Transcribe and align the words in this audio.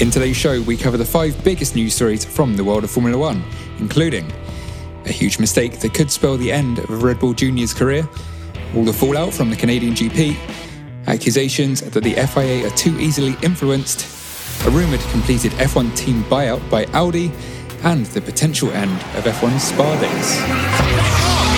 In 0.00 0.12
today's 0.12 0.36
show, 0.36 0.62
we 0.62 0.76
cover 0.76 0.96
the 0.96 1.04
five 1.04 1.42
biggest 1.42 1.74
news 1.74 1.92
stories 1.92 2.24
from 2.24 2.56
the 2.56 2.62
world 2.62 2.84
of 2.84 2.90
Formula 2.90 3.18
One, 3.18 3.42
including 3.80 4.32
a 5.06 5.10
huge 5.10 5.40
mistake 5.40 5.80
that 5.80 5.92
could 5.92 6.08
spell 6.08 6.36
the 6.36 6.52
end 6.52 6.78
of 6.78 7.02
Red 7.02 7.18
Bull 7.18 7.34
Junior's 7.34 7.74
career, 7.74 8.08
all 8.76 8.84
the 8.84 8.92
fallout 8.92 9.34
from 9.34 9.50
the 9.50 9.56
Canadian 9.56 9.94
GP, 9.94 10.36
accusations 11.08 11.80
that 11.80 12.04
the 12.04 12.14
FIA 12.14 12.64
are 12.64 12.76
too 12.76 12.96
easily 13.00 13.34
influenced, 13.42 14.06
a 14.68 14.70
rumoured 14.70 15.00
completed 15.10 15.50
F1 15.54 15.96
team 15.96 16.22
buyout 16.24 16.70
by 16.70 16.84
Audi, 16.92 17.32
and 17.82 18.06
the 18.06 18.20
potential 18.20 18.70
end 18.70 19.00
of 19.16 19.24
F1 19.24 19.58
Spa 19.58 20.00
days. 20.00 21.57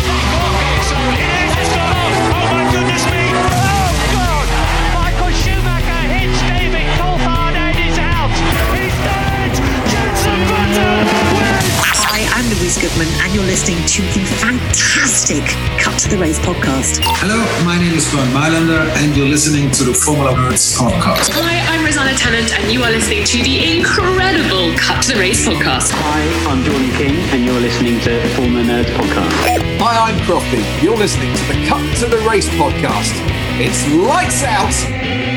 Louise 12.71 12.87
Goodman, 12.87 13.09
and 13.27 13.35
you're 13.35 13.45
listening 13.51 13.85
to 13.85 14.03
the 14.15 14.25
fantastic 14.39 15.43
Cut 15.83 15.99
to 15.99 16.09
the 16.09 16.17
Race 16.19 16.39
podcast. 16.39 17.01
Hello, 17.19 17.43
my 17.65 17.77
name 17.77 17.99
is 17.99 18.07
Bernd 18.15 18.31
Mayländer, 18.31 18.87
and 19.03 19.17
you're 19.17 19.27
listening 19.27 19.73
to 19.73 19.83
the 19.83 19.93
Formula 19.93 20.35
Nerds 20.35 20.79
podcast. 20.79 21.35
Hi, 21.35 21.59
I'm 21.75 21.85
Rosanna 21.85 22.15
Tennant, 22.15 22.55
and 22.55 22.71
you 22.71 22.85
are 22.85 22.91
listening 22.91 23.25
to 23.25 23.43
the 23.43 23.75
incredible 23.75 24.71
Cut 24.79 25.03
to 25.03 25.15
the 25.15 25.19
Race 25.19 25.43
podcast. 25.43 25.91
Hi, 25.91 26.23
I'm 26.47 26.63
Jordan 26.63 26.91
King, 26.95 27.19
and 27.35 27.45
you're 27.45 27.59
listening 27.59 27.99
to 28.07 28.11
the 28.23 28.31
Formula 28.39 28.63
Nerds 28.63 28.93
podcast. 28.95 29.35
Hi, 29.83 29.95
I'm 30.07 30.19
Crofty. 30.23 30.63
You're 30.81 30.99
listening 30.99 31.35
to 31.35 31.45
the 31.51 31.67
Cut 31.67 31.83
to 31.99 32.07
the 32.07 32.23
Race 32.23 32.49
podcast. 32.55 33.19
It's 33.59 33.83
lights 33.91 34.47
out 34.47 34.71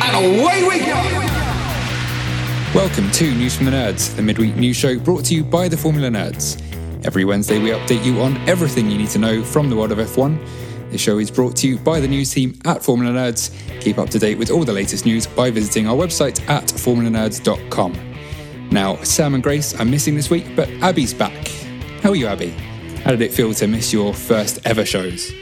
and 0.06 0.14
away 0.22 0.62
we 0.70 0.86
go. 0.86 1.02
Welcome 2.78 3.10
to 3.12 3.34
News 3.34 3.56
from 3.56 3.66
the 3.66 3.72
Nerds, 3.72 4.16
the 4.16 4.22
midweek 4.22 4.56
news 4.56 4.78
show 4.78 5.00
brought 5.00 5.26
to 5.26 5.34
you 5.34 5.44
by 5.44 5.68
the 5.68 5.78
Formula 5.78 6.10
Nerds. 6.10 6.62
Every 7.06 7.26
Wednesday, 7.26 7.60
we 7.60 7.72
update 7.72 8.06
you 8.06 8.22
on 8.22 8.38
everything 8.48 8.90
you 8.90 8.98
need 8.98 9.10
to 9.10 9.20
know 9.20 9.44
from 9.44 9.70
the 9.70 9.76
world 9.76 9.92
of 9.92 9.98
F1. 9.98 10.92
The 10.92 10.98
show 10.98 11.18
is 11.18 11.30
brought 11.30 11.56
to 11.58 11.68
you 11.68 11.78
by 11.78 12.00
the 12.00 12.08
news 12.08 12.32
team 12.32 12.58
at 12.64 12.82
Formula 12.82 13.12
Nerds. 13.12 13.52
Keep 13.82 13.98
up 13.98 14.10
to 14.12 14.20
date 14.20 14.38
with 14.38 14.50
all 14.50 14.64
the 14.64 14.72
latest 14.72 15.06
news 15.06 15.28
by 15.28 15.52
visiting 15.52 15.88
our 15.88 15.96
website 15.96 16.48
at 16.50 16.66
formulanerds.com. 16.66 18.70
Now, 18.72 18.96
Sam 19.04 19.34
and 19.34 19.44
Grace 19.44 19.78
are 19.78 19.86
missing 19.86 20.16
this 20.16 20.30
week, 20.30 20.56
but 20.56 20.70
Abby's 20.82 21.14
back. 21.14 21.48
How 22.02 22.12
are 22.12 22.16
you, 22.16 22.28
Abby? 22.28 22.52
How 23.04 23.12
did 23.12 23.22
it 23.22 23.34
feel 23.34 23.54
to 23.56 23.68
miss 23.68 23.92
your 23.92 24.14
first 24.14 24.66
ever 24.66 24.86
shows? 24.86 25.34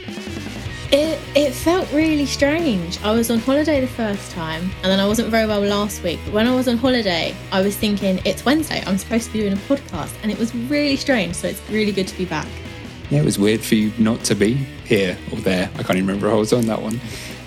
It 1.34 1.52
it 1.52 1.52
felt 1.52 1.90
really 1.92 2.24
strange. 2.24 3.00
I 3.02 3.12
was 3.12 3.30
on 3.30 3.38
holiday 3.38 3.80
the 3.80 3.86
first 3.86 4.30
time, 4.30 4.70
and 4.82 4.84
then 4.84 4.98
I 5.00 5.06
wasn't 5.06 5.28
very 5.28 5.46
well 5.46 5.60
last 5.60 6.02
week. 6.02 6.18
But 6.24 6.32
when 6.32 6.46
I 6.46 6.54
was 6.54 6.66
on 6.66 6.78
holiday, 6.78 7.34
I 7.52 7.60
was 7.60 7.76
thinking 7.76 8.20
it's 8.24 8.44
Wednesday. 8.44 8.82
I'm 8.86 8.96
supposed 8.96 9.26
to 9.26 9.32
be 9.32 9.40
doing 9.40 9.52
a 9.52 9.56
podcast, 9.56 10.14
and 10.22 10.32
it 10.32 10.38
was 10.38 10.54
really 10.54 10.96
strange. 10.96 11.34
So 11.34 11.48
it's 11.48 11.60
really 11.70 11.92
good 11.92 12.08
to 12.08 12.16
be 12.16 12.24
back. 12.24 12.48
Yeah, 13.10 13.20
it 13.20 13.24
was 13.24 13.38
weird 13.38 13.60
for 13.60 13.74
you 13.74 13.92
not 13.98 14.24
to 14.24 14.34
be 14.34 14.54
here 14.84 15.18
or 15.30 15.38
there. 15.38 15.68
I 15.74 15.82
can't 15.82 15.98
even 15.98 16.06
remember 16.06 16.30
how 16.30 16.36
I 16.36 16.38
was 16.38 16.52
on 16.54 16.66
that 16.66 16.80
one. 16.80 17.00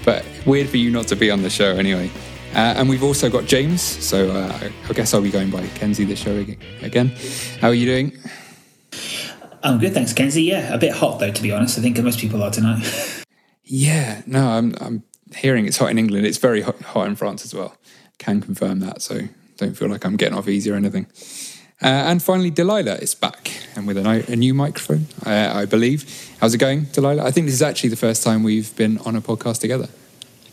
But 0.03 0.23
weird 0.45 0.69
for 0.69 0.77
you 0.77 0.91
not 0.91 1.07
to 1.07 1.15
be 1.15 1.31
on 1.31 1.41
the 1.41 1.49
show 1.49 1.75
anyway. 1.75 2.11
Uh, 2.53 2.75
and 2.77 2.87
we've 2.87 3.03
also 3.03 3.29
got 3.29 3.45
James, 3.45 3.81
so 3.81 4.29
uh, 4.29 4.69
I 4.87 4.93
guess 4.93 5.13
I'll 5.13 5.21
be 5.21 5.31
going 5.31 5.49
by 5.49 5.65
Kenzie 5.69 6.05
this 6.05 6.19
show 6.19 6.45
again. 6.81 7.07
How 7.59 7.69
are 7.69 7.73
you 7.73 7.85
doing? 7.87 8.17
I'm 9.63 9.79
good, 9.79 9.93
thanks, 9.93 10.13
Kenzie. 10.13 10.43
Yeah, 10.43 10.73
a 10.73 10.77
bit 10.77 10.93
hot 10.93 11.19
though, 11.19 11.31
to 11.31 11.41
be 11.41 11.51
honest. 11.51 11.79
I 11.79 11.81
think 11.81 11.97
most 11.97 12.19
people 12.19 12.43
are 12.43 12.51
tonight. 12.51 12.85
Yeah, 13.65 14.21
no, 14.27 14.47
I'm, 14.47 14.75
I'm 14.79 15.03
hearing 15.35 15.65
it's 15.65 15.77
hot 15.77 15.89
in 15.89 15.97
England. 15.97 16.25
It's 16.25 16.37
very 16.37 16.61
hot, 16.61 16.79
hot 16.81 17.07
in 17.07 17.15
France 17.15 17.43
as 17.43 17.53
well. 17.53 17.75
Can 18.17 18.41
confirm 18.41 18.79
that, 18.79 19.01
so 19.01 19.21
don't 19.57 19.75
feel 19.75 19.89
like 19.89 20.05
I'm 20.05 20.15
getting 20.15 20.37
off 20.37 20.47
easy 20.47 20.71
or 20.71 20.75
anything. 20.75 21.07
Uh, 21.81 21.87
and 21.87 22.23
finally, 22.23 22.51
Dalila 22.51 23.01
is 23.01 23.15
back 23.15 23.51
and 23.75 23.85
with 23.85 23.97
a, 23.97 24.31
a 24.31 24.35
new 24.35 24.53
microphone, 24.53 25.07
uh, 25.25 25.51
I 25.53 25.65
believe. 25.65 26.05
How's 26.39 26.53
it 26.53 26.59
going, 26.59 26.85
Dalila? 26.85 27.21
I 27.21 27.31
think 27.31 27.47
this 27.47 27.55
is 27.55 27.61
actually 27.61 27.89
the 27.89 27.97
first 27.97 28.23
time 28.23 28.43
we've 28.43 28.73
been 28.75 28.97
on 28.99 29.15
a 29.15 29.21
podcast 29.21 29.59
together. 29.59 29.89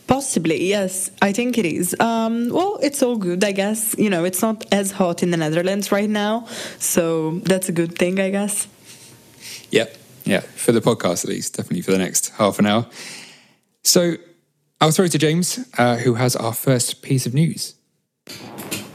Possibly, 0.05 0.65
yes. 0.65 1.11
I 1.21 1.31
think 1.31 1.57
it 1.57 1.65
is. 1.65 1.95
Um, 1.99 2.49
well, 2.49 2.77
it's 2.81 3.01
all 3.01 3.15
good, 3.15 3.43
I 3.43 3.53
guess. 3.53 3.95
You 3.97 4.09
know, 4.09 4.25
it's 4.25 4.41
not 4.41 4.65
as 4.71 4.91
hot 4.91 5.23
in 5.23 5.31
the 5.31 5.37
Netherlands 5.37 5.91
right 5.91 6.09
now, 6.09 6.45
so 6.77 7.39
that's 7.45 7.69
a 7.69 7.71
good 7.71 7.97
thing, 7.97 8.19
I 8.19 8.29
guess. 8.29 8.67
Yeah, 9.71 9.85
yeah, 10.25 10.41
for 10.41 10.71
the 10.71 10.81
podcast 10.81 11.23
at 11.23 11.29
least, 11.29 11.55
definitely 11.55 11.81
for 11.81 11.91
the 11.91 11.97
next 11.97 12.29
half 12.29 12.59
an 12.59 12.65
hour. 12.65 12.87
So 13.83 14.15
I'll 14.79 14.91
throw 14.91 15.05
it 15.05 15.11
to 15.13 15.17
James, 15.17 15.59
uh, 15.77 15.97
who 15.97 16.15
has 16.15 16.35
our 16.35 16.53
first 16.53 17.01
piece 17.01 17.25
of 17.25 17.33
news. 17.33 17.75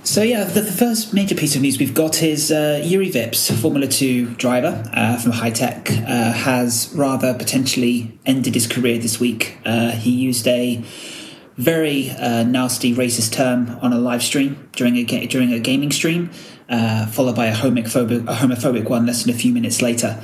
So 0.05 0.23
yeah, 0.23 0.45
the, 0.45 0.63
the 0.63 0.73
first 0.73 1.13
major 1.13 1.35
piece 1.35 1.55
of 1.55 1.61
news 1.61 1.79
we've 1.79 1.93
got 1.93 2.23
is 2.23 2.51
uh, 2.51 2.83
Juri 2.83 3.11
Vips, 3.11 3.53
Formula 3.61 3.87
Two 3.87 4.31
driver 4.37 4.83
uh, 4.95 5.19
from 5.19 5.33
Hitech, 5.33 5.91
uh, 5.91 6.33
has 6.33 6.91
rather 6.95 7.35
potentially 7.35 8.19
ended 8.25 8.55
his 8.55 8.67
career 8.67 8.99
this 8.99 9.21
week. 9.21 9.59
Uh, 9.67 9.91
he 9.91 10.11
used 10.11 10.49
a 10.49 10.83
very 11.57 12.11
uh, 12.11 12.45
nasty 12.45 12.95
racist 12.95 13.33
term 13.33 13.79
on 13.83 13.93
a 13.93 13.99
live 13.99 14.23
stream 14.23 14.71
during 14.73 14.97
a 14.97 15.27
during 15.27 15.53
a 15.53 15.59
gaming 15.59 15.93
stream, 15.93 16.31
uh, 16.71 17.07
followed 17.07 17.37
by 17.37 17.47
a 17.47 17.55
homophobic 17.55 18.23
a 18.23 18.37
homophobic 18.37 18.89
one 18.89 19.05
less 19.05 19.25
than 19.25 19.35
a 19.35 19.39
few 19.39 19.53
minutes 19.53 19.83
later. 19.83 20.19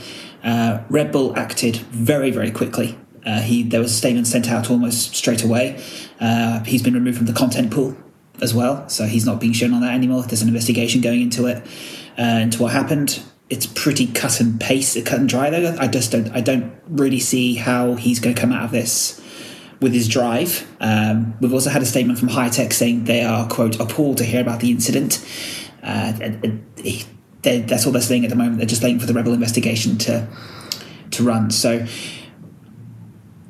Uh, 0.44 0.82
Red 0.91 1.11
Bull 1.11 1.37
acted 1.37 1.76
very 1.76 2.31
very 2.31 2.50
quickly. 2.50 2.99
Uh, 3.25 3.41
he 3.41 3.62
there 3.62 3.81
was 3.81 3.93
a 3.93 3.96
statement 3.96 4.26
sent 4.26 4.50
out 4.50 4.70
almost 4.70 5.14
straight 5.14 5.43
away. 5.43 5.82
Uh, 6.20 6.62
he's 6.64 6.82
been 6.82 6.94
removed 6.94 7.17
from 7.17 7.26
the 7.26 7.32
content 7.32 7.73
pool 7.73 7.96
as 8.43 8.55
well, 8.55 8.88
so 8.88 9.06
he's 9.06 9.25
not 9.25 9.41
being 9.41 9.52
shown 9.52 9.73
on 9.73 9.81
that 9.81 9.94
anymore. 9.94 10.23
There's 10.23 10.43
an 10.43 10.49
investigation 10.49 11.00
going 11.00 11.23
into 11.23 11.46
it, 11.46 11.64
uh, 12.19 12.41
into 12.43 12.62
what 12.62 12.73
happened. 12.73 13.23
It's 13.49 13.67
pretty 13.67 14.06
cut 14.06 14.41
and 14.41 14.61
paste, 14.61 15.02
cut 15.05 15.19
and 15.19 15.29
dry 15.29 15.50
though. 15.50 15.76
I 15.79 15.87
just 15.87 16.12
don't, 16.12 16.29
I 16.32 16.41
don't 16.41 16.73
really 16.88 17.20
see 17.20 17.55
how 17.55 17.94
he's 17.94 18.20
going 18.20 18.35
to 18.35 18.41
come 18.41 18.52
out 18.52 18.64
of 18.64 18.70
this 18.70 19.20
with 19.81 19.93
his 19.93 20.08
drive. 20.08 20.67
Um, 20.81 21.37
we've 21.41 21.52
also 21.52 21.70
had 21.70 21.82
a 21.82 21.87
statement 21.87 22.19
from 22.19 22.31
Hitech 22.31 22.73
saying 22.73 23.05
they 23.05 23.23
are 23.23 23.46
quote 23.49 23.79
appalled 23.81 24.19
to 24.19 24.25
hear 24.25 24.41
about 24.41 24.61
the 24.61 24.70
incident. 24.70 25.25
Uh, 25.82 26.12
and- 27.44 27.55
and 27.55 27.61
he- 27.61 27.61
they- 27.61 27.67
that's 27.67 27.87
all 27.87 27.93
they're 27.93 28.02
saying 28.02 28.25
at 28.25 28.31
the 28.31 28.37
moment. 28.37 28.58
They're 28.58 28.67
just 28.67 28.82
waiting 28.82 29.00
for 29.00 29.06
the 29.06 29.14
Red 29.14 29.25
Bull 29.25 29.35
investigation 29.35 29.99
to 29.99 30.26
to 31.11 31.23
run. 31.23 31.50
So 31.50 31.87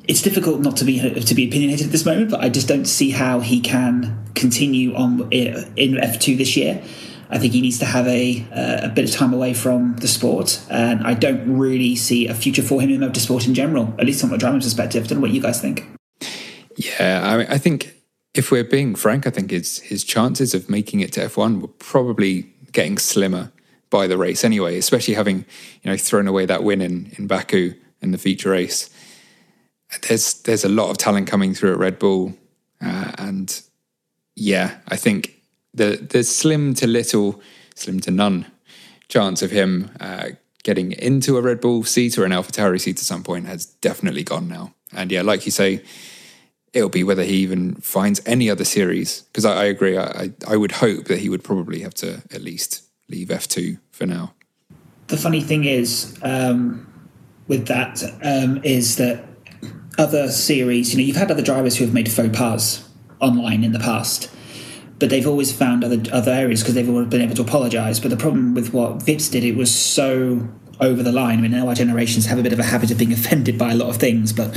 it's 0.07 0.21
difficult 0.21 0.61
not 0.61 0.77
to 0.77 0.85
be 0.85 0.99
to 0.99 1.35
be 1.35 1.47
opinionated 1.47 1.87
at 1.87 1.91
this 1.91 2.05
moment, 2.05 2.29
but 2.29 2.41
I 2.41 2.49
just 2.49 2.67
don't 2.67 2.85
see 2.85 3.11
how 3.11 3.39
he 3.39 3.59
can 3.59 4.17
continue 4.35 4.95
on 4.95 5.27
in 5.31 5.97
F 5.97 6.19
two 6.19 6.35
this 6.35 6.55
year. 6.55 6.81
I 7.27 7.39
think 7.39 7.53
he 7.53 7.61
needs 7.61 7.79
to 7.79 7.85
have 7.85 8.07
a 8.07 8.45
uh, 8.53 8.85
a 8.85 8.89
bit 8.89 9.05
of 9.05 9.11
time 9.11 9.33
away 9.33 9.53
from 9.53 9.95
the 9.99 10.07
sport, 10.07 10.59
and 10.69 11.01
I 11.05 11.15
don't 11.15 11.57
really 11.57 11.95
see 11.95 12.27
a 12.27 12.35
future 12.35 12.61
for 12.61 12.81
him 12.81 12.91
in 12.91 13.01
motorsport 13.01 13.47
in 13.47 13.55
general, 13.55 13.93
at 13.97 14.05
least 14.05 14.21
from 14.21 14.31
a 14.31 14.37
driving 14.37 14.61
perspective. 14.61 15.03
I 15.03 15.07
don't 15.07 15.17
know 15.17 15.21
what 15.23 15.31
you 15.31 15.41
guys 15.41 15.59
think. 15.59 15.87
Yeah, 16.77 17.21
I, 17.23 17.37
mean, 17.37 17.47
I 17.49 17.57
think 17.57 17.95
if 18.35 18.51
we're 18.51 18.63
being 18.63 18.95
frank, 18.95 19.25
I 19.25 19.31
think 19.31 19.49
his 19.49 19.79
his 19.79 20.03
chances 20.03 20.53
of 20.53 20.69
making 20.69 20.99
it 20.99 21.11
to 21.13 21.21
F1 21.21 21.61
were 21.61 21.67
probably 21.67 22.53
getting 22.73 22.97
slimmer 22.97 23.51
by 23.95 24.07
the 24.07 24.17
race 24.17 24.43
anyway, 24.43 24.77
especially 24.77 25.13
having 25.13 25.45
you 25.81 25.89
know 25.89 25.95
thrown 25.95 26.27
away 26.27 26.45
that 26.45 26.63
win 26.63 26.81
in 26.81 27.11
in 27.17 27.27
Baku 27.27 27.73
in 28.01 28.11
the 28.11 28.17
feature 28.17 28.49
race. 28.49 28.89
There's 30.07 30.33
there's 30.41 30.65
a 30.65 30.69
lot 30.69 30.89
of 30.89 30.97
talent 30.97 31.27
coming 31.27 31.53
through 31.53 31.71
at 31.71 31.79
Red 31.79 31.97
Bull, 31.97 32.33
uh, 32.81 33.11
and 33.17 33.61
yeah, 34.35 34.77
I 34.89 34.97
think 34.97 35.39
the 35.73 35.95
the 35.95 36.23
slim 36.23 36.73
to 36.75 36.87
little, 36.87 37.41
slim 37.75 38.01
to 38.01 38.11
none 38.11 38.47
chance 39.07 39.41
of 39.41 39.51
him 39.51 39.91
uh, 39.99 40.29
getting 40.63 40.91
into 40.91 41.37
a 41.37 41.41
Red 41.41 41.61
Bull 41.61 41.83
seat 41.83 42.17
or 42.17 42.25
an 42.25 42.31
AlphaTauri 42.31 42.81
seat 42.81 42.99
at 42.99 43.05
some 43.05 43.23
point 43.23 43.45
has 43.45 43.65
definitely 43.65 44.23
gone 44.23 44.47
now. 44.47 44.73
And 44.91 45.11
yeah, 45.11 45.21
like 45.21 45.45
you 45.45 45.51
say, 45.51 45.83
it'll 46.73 46.89
be 46.89 47.03
whether 47.03 47.23
he 47.23 47.35
even 47.35 47.75
finds 47.75 48.19
any 48.25 48.49
other 48.49 48.65
series. 48.65 49.21
Because 49.21 49.45
I, 49.45 49.61
I, 49.61 49.65
agree, 49.65 49.95
I, 49.97 50.31
I 50.47 50.57
would 50.57 50.73
hope 50.73 51.05
that 51.05 51.19
he 51.19 51.29
would 51.29 51.43
probably 51.43 51.81
have 51.81 51.93
to 51.95 52.23
at 52.31 52.41
least 52.41 52.81
leave 53.09 53.27
F2 53.27 53.77
for 53.95 54.05
now. 54.05 54.33
The 55.07 55.17
funny 55.17 55.41
thing 55.41 55.65
is, 55.65 56.17
um, 56.21 56.87
with 57.47 57.67
that, 57.67 58.03
um, 58.21 58.61
is 58.63 58.97
that 58.97 59.23
other 59.97 60.29
series, 60.29 60.93
you 60.93 60.97
know, 60.99 61.05
you've 61.05 61.15
had 61.15 61.31
other 61.31 61.43
drivers 61.43 61.77
who 61.77 61.85
have 61.85 61.93
made 61.93 62.11
faux 62.11 62.35
pas 62.37 62.89
online 63.19 63.63
in 63.63 63.71
the 63.71 63.79
past 63.79 64.29
but 64.99 65.09
they've 65.09 65.27
always 65.27 65.51
found 65.51 65.83
other 65.83 66.01
other 66.11 66.31
areas 66.31 66.61
because 66.61 66.73
they've 66.73 66.89
always 66.89 67.07
been 67.07 67.21
able 67.21 67.35
to 67.35 67.41
apologise. 67.41 67.99
But 67.99 68.11
the 68.11 68.17
problem 68.17 68.53
with 68.53 68.73
what 68.73 68.99
Vips 68.99 69.29
did, 69.31 69.43
it 69.43 69.55
was 69.55 69.73
so 69.73 70.47
over 70.79 71.03
the 71.03 71.11
line. 71.11 71.39
I 71.39 71.41
mean, 71.41 71.51
now 71.51 71.67
our 71.67 71.75
generations 71.75 72.25
have 72.25 72.37
a 72.37 72.43
bit 72.43 72.53
of 72.53 72.59
a 72.59 72.63
habit 72.63 72.91
of 72.91 72.97
being 72.97 73.13
offended 73.19 73.57
by 73.57 73.71
a 73.71 73.75
lot 73.75 73.89
of 73.89 73.97
things, 73.97 74.33
but 74.33 74.55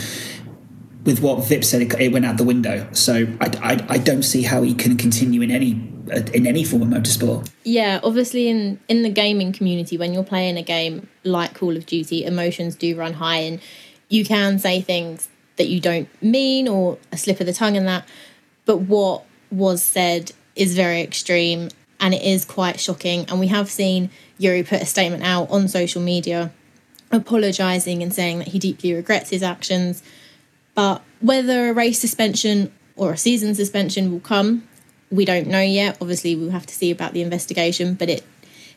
with 1.05 1.21
what 1.21 1.45
Vip 1.47 1.65
said, 1.65 1.83
it, 1.83 1.95
it 2.01 2.13
went 2.13 2.25
out 2.25 2.37
the 2.37 2.45
window. 2.45 2.89
So 2.93 3.27
I, 3.41 3.47
I, 3.63 3.87
I, 3.89 3.99
don't 3.99 4.23
see 4.23 4.43
how 4.43 4.63
he 4.63 4.75
can 4.75 4.97
continue 4.97 5.41
in 5.43 5.51
any 5.51 5.91
uh, 6.13 6.23
in 6.35 6.47
any 6.47 6.65
form 6.65 6.83
of 6.83 6.89
motorsport. 6.89 7.51
Yeah, 7.65 8.01
obviously 8.03 8.49
in 8.49 8.81
in 8.89 9.03
the 9.03 9.11
gaming 9.11 9.53
community, 9.53 9.97
when 9.97 10.13
you're 10.13 10.25
playing 10.25 10.57
a 10.57 10.63
game 10.63 11.09
like 11.25 11.55
Call 11.55 11.77
of 11.77 11.87
Duty, 11.87 12.25
emotions 12.25 12.77
do 12.77 12.97
run 12.97 13.15
high, 13.15 13.39
and 13.39 13.61
you 14.09 14.25
can 14.25 14.59
say 14.59 14.81
things 14.81 15.29
that 15.57 15.69
you 15.69 15.81
don't 15.81 16.09
mean 16.23 16.69
or 16.69 16.99
a 17.13 17.17
slip 17.17 17.41
of 17.41 17.47
the 17.47 17.53
tongue 17.53 17.77
and 17.77 17.87
that. 17.87 18.09
But 18.65 18.79
what 18.79 19.25
was 19.51 19.83
said 19.83 20.33
is 20.55 20.75
very 20.75 21.01
extreme 21.01 21.69
and 22.01 22.15
it 22.15 22.23
is 22.23 22.45
quite 22.45 22.81
shocking. 22.81 23.27
And 23.29 23.41
we 23.41 23.49
have 23.49 23.71
seen 23.71 24.11
Juri 24.41 24.63
put 24.63 24.83
a 24.83 24.87
statement 24.87 25.25
out 25.25 25.51
on 25.51 25.69
social 25.69 26.01
media 26.03 26.53
apologising 27.11 28.03
and 28.03 28.13
saying 28.13 28.39
that 28.39 28.49
he 28.49 28.59
deeply 28.59 28.93
regrets 28.93 29.31
his 29.31 29.43
actions. 29.43 30.03
But 30.79 31.03
whether 31.21 31.71
a 31.71 31.73
race 31.73 31.99
suspension 31.99 32.73
or 32.95 33.13
a 33.13 33.17
season 33.17 33.57
suspension 33.57 34.13
will 34.13 34.21
come, 34.21 34.63
we 35.11 35.25
don't 35.25 35.49
know 35.49 35.61
yet. 35.61 35.99
Obviously, 36.01 36.37
we'll 36.37 36.53
have 36.53 36.67
to 36.67 36.75
see 36.81 36.93
about 36.93 37.15
the 37.15 37.21
investigation, 37.21 37.95
but 37.95 38.09
it 38.09 38.23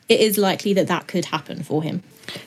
it 0.09 0.19
is 0.19 0.36
likely 0.36 0.74
that 0.74 0.88
that 0.88 1.06
could 1.06 1.25
happen 1.25 1.62
for 1.62 1.83
him. 1.83 2.01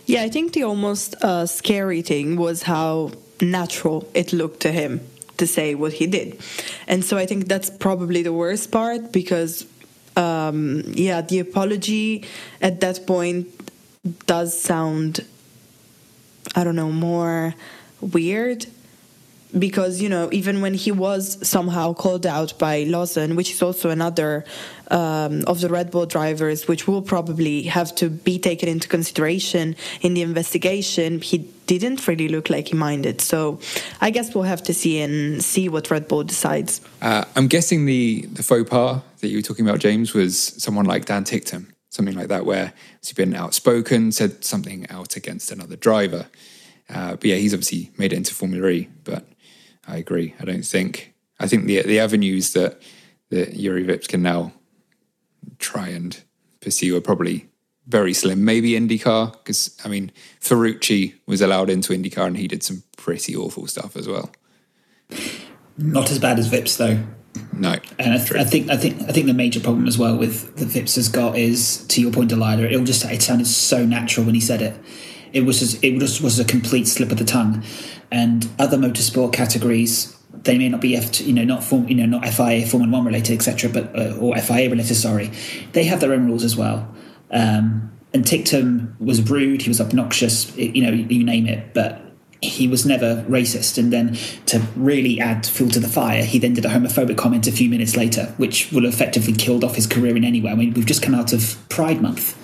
Yeah, 0.07 0.23
I 0.23 0.29
think 0.29 0.55
the 0.55 0.65
almost 0.65 1.15
uh, 1.23 1.47
scary 1.47 2.03
thing 2.03 2.35
was 2.35 2.65
how 2.65 3.13
natural 3.41 4.09
it 4.13 4.33
looked 4.33 4.59
to 4.63 4.73
him 4.73 5.01
to 5.37 5.47
say 5.47 5.77
what 5.77 5.93
he 5.93 6.09
did. 6.09 6.41
And 6.89 7.05
so 7.05 7.17
I 7.17 7.25
think 7.25 7.47
that's 7.47 7.71
probably 7.71 8.23
the 8.25 8.33
worst 8.33 8.73
part 8.73 9.13
because, 9.13 9.67
um, 10.17 10.83
yeah, 10.97 11.21
the 11.21 11.39
apology 11.39 12.25
at 12.61 12.81
that 12.81 13.07
point 13.07 13.47
does 14.27 14.61
sound, 14.61 15.25
I 16.57 16.65
don't 16.65 16.75
know, 16.75 16.91
more 16.91 17.55
weird 18.01 18.67
because 19.59 20.01
you 20.01 20.09
know 20.09 20.29
even 20.33 20.61
when 20.61 20.75
he 20.75 20.91
was 20.91 21.39
somehow 21.47 21.93
called 21.93 22.27
out 22.27 22.59
by 22.59 22.85
Lawson, 22.85 23.37
which 23.37 23.53
is 23.53 23.63
also 23.63 23.91
another 23.91 24.45
um, 24.91 25.45
of 25.47 25.61
the 25.61 25.69
Red 25.69 25.91
Bull 25.91 26.07
drivers, 26.07 26.69
which 26.69 26.87
will 26.87 27.03
probably 27.03 27.63
have 27.63 27.95
to 27.97 28.11
be 28.11 28.39
taken 28.39 28.69
into 28.69 28.89
consideration 28.89 29.77
in 30.01 30.15
the 30.15 30.23
investigation, 30.23 31.21
he 31.21 31.39
didn't 31.67 32.07
really 32.07 32.29
look 32.29 32.51
like 32.51 32.69
he 32.69 32.75
minded. 32.75 33.21
So 33.21 33.61
I 34.01 34.11
guess 34.11 34.35
we'll 34.35 34.45
have 34.45 34.63
to 34.65 34.75
see 34.75 35.01
and 35.01 35.43
see 35.43 35.69
what 35.69 35.91
Red 35.91 36.09
Bull 36.09 36.25
decides. 36.25 36.81
Uh, 37.01 37.25
I'm 37.37 37.49
guessing 37.49 37.87
the 37.87 38.27
the 38.33 38.43
faux 38.43 38.69
pas 38.69 39.03
that 39.21 39.29
you 39.29 39.39
were 39.39 39.43
talking 39.43 39.67
about, 39.67 39.81
James, 39.81 40.15
was 40.15 40.39
someone 40.63 40.85
like 40.85 41.07
Dan 41.07 41.25
Ticktum, 41.25 41.69
something 41.91 42.15
like 42.15 42.29
that, 42.29 42.45
where 42.45 42.73
he's 43.01 43.13
been 43.13 43.35
outspoken, 43.35 44.13
said 44.13 44.45
something 44.45 44.89
out 44.91 45.17
against 45.17 45.51
another 45.51 45.77
driver. 45.77 46.27
Uh, 46.91 47.13
but 47.13 47.25
yeah, 47.25 47.37
he's 47.37 47.55
obviously 47.55 47.91
made 47.97 48.13
it 48.13 48.17
into 48.17 48.35
Formula 48.35 48.69
E, 48.69 48.89
but 49.05 49.25
I 49.87 49.97
agree. 49.97 50.35
I 50.41 50.45
don't 50.45 50.65
think. 50.65 51.15
I 51.39 51.47
think 51.47 51.67
the 51.67 51.83
the 51.83 52.01
avenues 52.01 52.53
that 52.53 52.83
that 53.31 53.57
Juri 53.57 53.85
Vips 53.85 54.09
can 54.09 54.23
now 54.23 54.53
try 55.59 55.89
and 55.89 56.23
pursue 56.61 56.97
are 56.97 57.01
probably 57.01 57.49
very 57.87 58.15
slim. 58.15 58.45
Maybe 58.45 58.71
IndyCar, 58.71 59.33
because 59.33 59.79
I 59.85 59.89
mean 59.89 60.13
Ferrucci 60.41 61.15
was 61.27 61.41
allowed 61.41 61.71
into 61.71 61.93
IndyCar 61.93 62.27
and 62.27 62.37
he 62.37 62.49
did 62.49 62.63
some 62.63 62.83
pretty 62.97 63.37
awful 63.37 63.67
stuff 63.67 63.97
as 63.97 64.09
well. 64.09 64.31
Not 65.77 66.11
as 66.11 66.19
bad 66.19 66.39
as 66.39 66.49
Vips 66.51 66.77
though. 66.77 67.03
No, 67.53 67.77
and 67.99 68.15
I, 68.15 68.19
th- 68.19 68.41
I, 68.41 68.45
think 68.45 68.71
I 68.71 68.77
think 68.77 69.03
I 69.03 69.13
think 69.13 69.27
the 69.27 69.35
major 69.35 69.59
problem 69.59 69.89
as 69.89 69.99
well 69.99 70.17
with 70.17 70.57
the 70.57 70.65
Vips 70.65 70.95
has 70.95 71.09
got 71.09 71.37
is 71.37 71.85
to 71.89 72.01
your 72.01 72.13
point, 72.13 72.31
Dalila. 72.31 72.71
It 72.71 72.85
just 72.85 73.05
it 73.05 73.23
sounded 73.23 73.47
so 73.47 73.85
natural 73.85 74.25
when 74.25 74.37
he 74.37 74.41
said 74.41 74.63
it. 74.63 74.81
It 75.35 75.45
was 75.45 75.59
just, 75.59 75.85
it 75.85 75.99
just 75.99 76.23
was 76.23 76.39
a 76.39 76.45
complete 76.45 76.89
slip 76.89 77.13
of 77.13 77.19
the 77.19 77.25
tongue 77.25 77.63
and 78.11 78.49
other 78.59 78.79
motorsport 78.79 79.33
categories 79.33 80.17
they 80.45 80.59
may 80.59 80.69
not 80.69 80.81
be 80.81 80.97
F, 80.97 81.21
you 81.21 81.33
know 81.33 81.45
not 81.45 81.65
form, 81.65 81.89
you 81.89 81.95
know 81.95 82.07
not 82.07 82.29
FIA 82.29 82.67
Formula 82.67 82.93
One 82.93 83.05
related 83.05 83.35
etc. 83.35 83.71
But 83.71 83.97
uh, 83.99 84.17
or 84.19 84.37
FIA 84.37 84.71
related 84.71 84.95
sorry, 84.95 85.31
they 85.73 85.85
have 85.85 86.01
their 86.01 86.13
own 86.13 86.27
rules 86.27 86.45
as 86.45 86.57
well. 86.57 86.93
Um, 87.31 87.93
and 88.13 88.25
Ticktum 88.25 88.99
was 89.01 89.29
rude, 89.29 89.63
he 89.63 89.69
was 89.69 89.81
obnoxious, 89.81 90.55
you 90.57 90.83
know 90.83 90.91
you 90.91 91.25
name 91.25 91.47
it, 91.47 91.75
but 91.75 92.01
he 92.41 92.69
was 92.69 92.85
never 92.85 93.25
racist. 93.29 93.79
And 93.79 93.93
then 93.93 94.17
to 94.47 94.61
really 94.77 95.19
add 95.21 95.47
fuel 95.47 95.71
to 95.71 95.81
the 95.81 95.89
fire, 95.89 96.25
he 96.25 96.39
then 96.39 96.53
did 96.55 96.65
a 96.65 96.69
homophobic 96.69 97.17
comment 97.17 97.47
a 97.47 97.53
few 97.53 97.71
minutes 97.71 97.97
later, 97.97 98.35
which 98.37 98.71
will 98.71 98.85
effectively 98.85 99.33
killed 99.33 99.65
off 99.65 99.75
his 99.77 99.87
career 99.87 100.17
in 100.17 100.25
any 100.25 100.41
way. 100.41 100.51
I 100.51 100.55
mean, 100.55 100.75
we've 100.75 100.87
just 100.87 101.03
come 101.03 101.15
out 101.15 101.33
of 101.33 101.57
Pride 101.71 102.03
Month, 102.03 102.37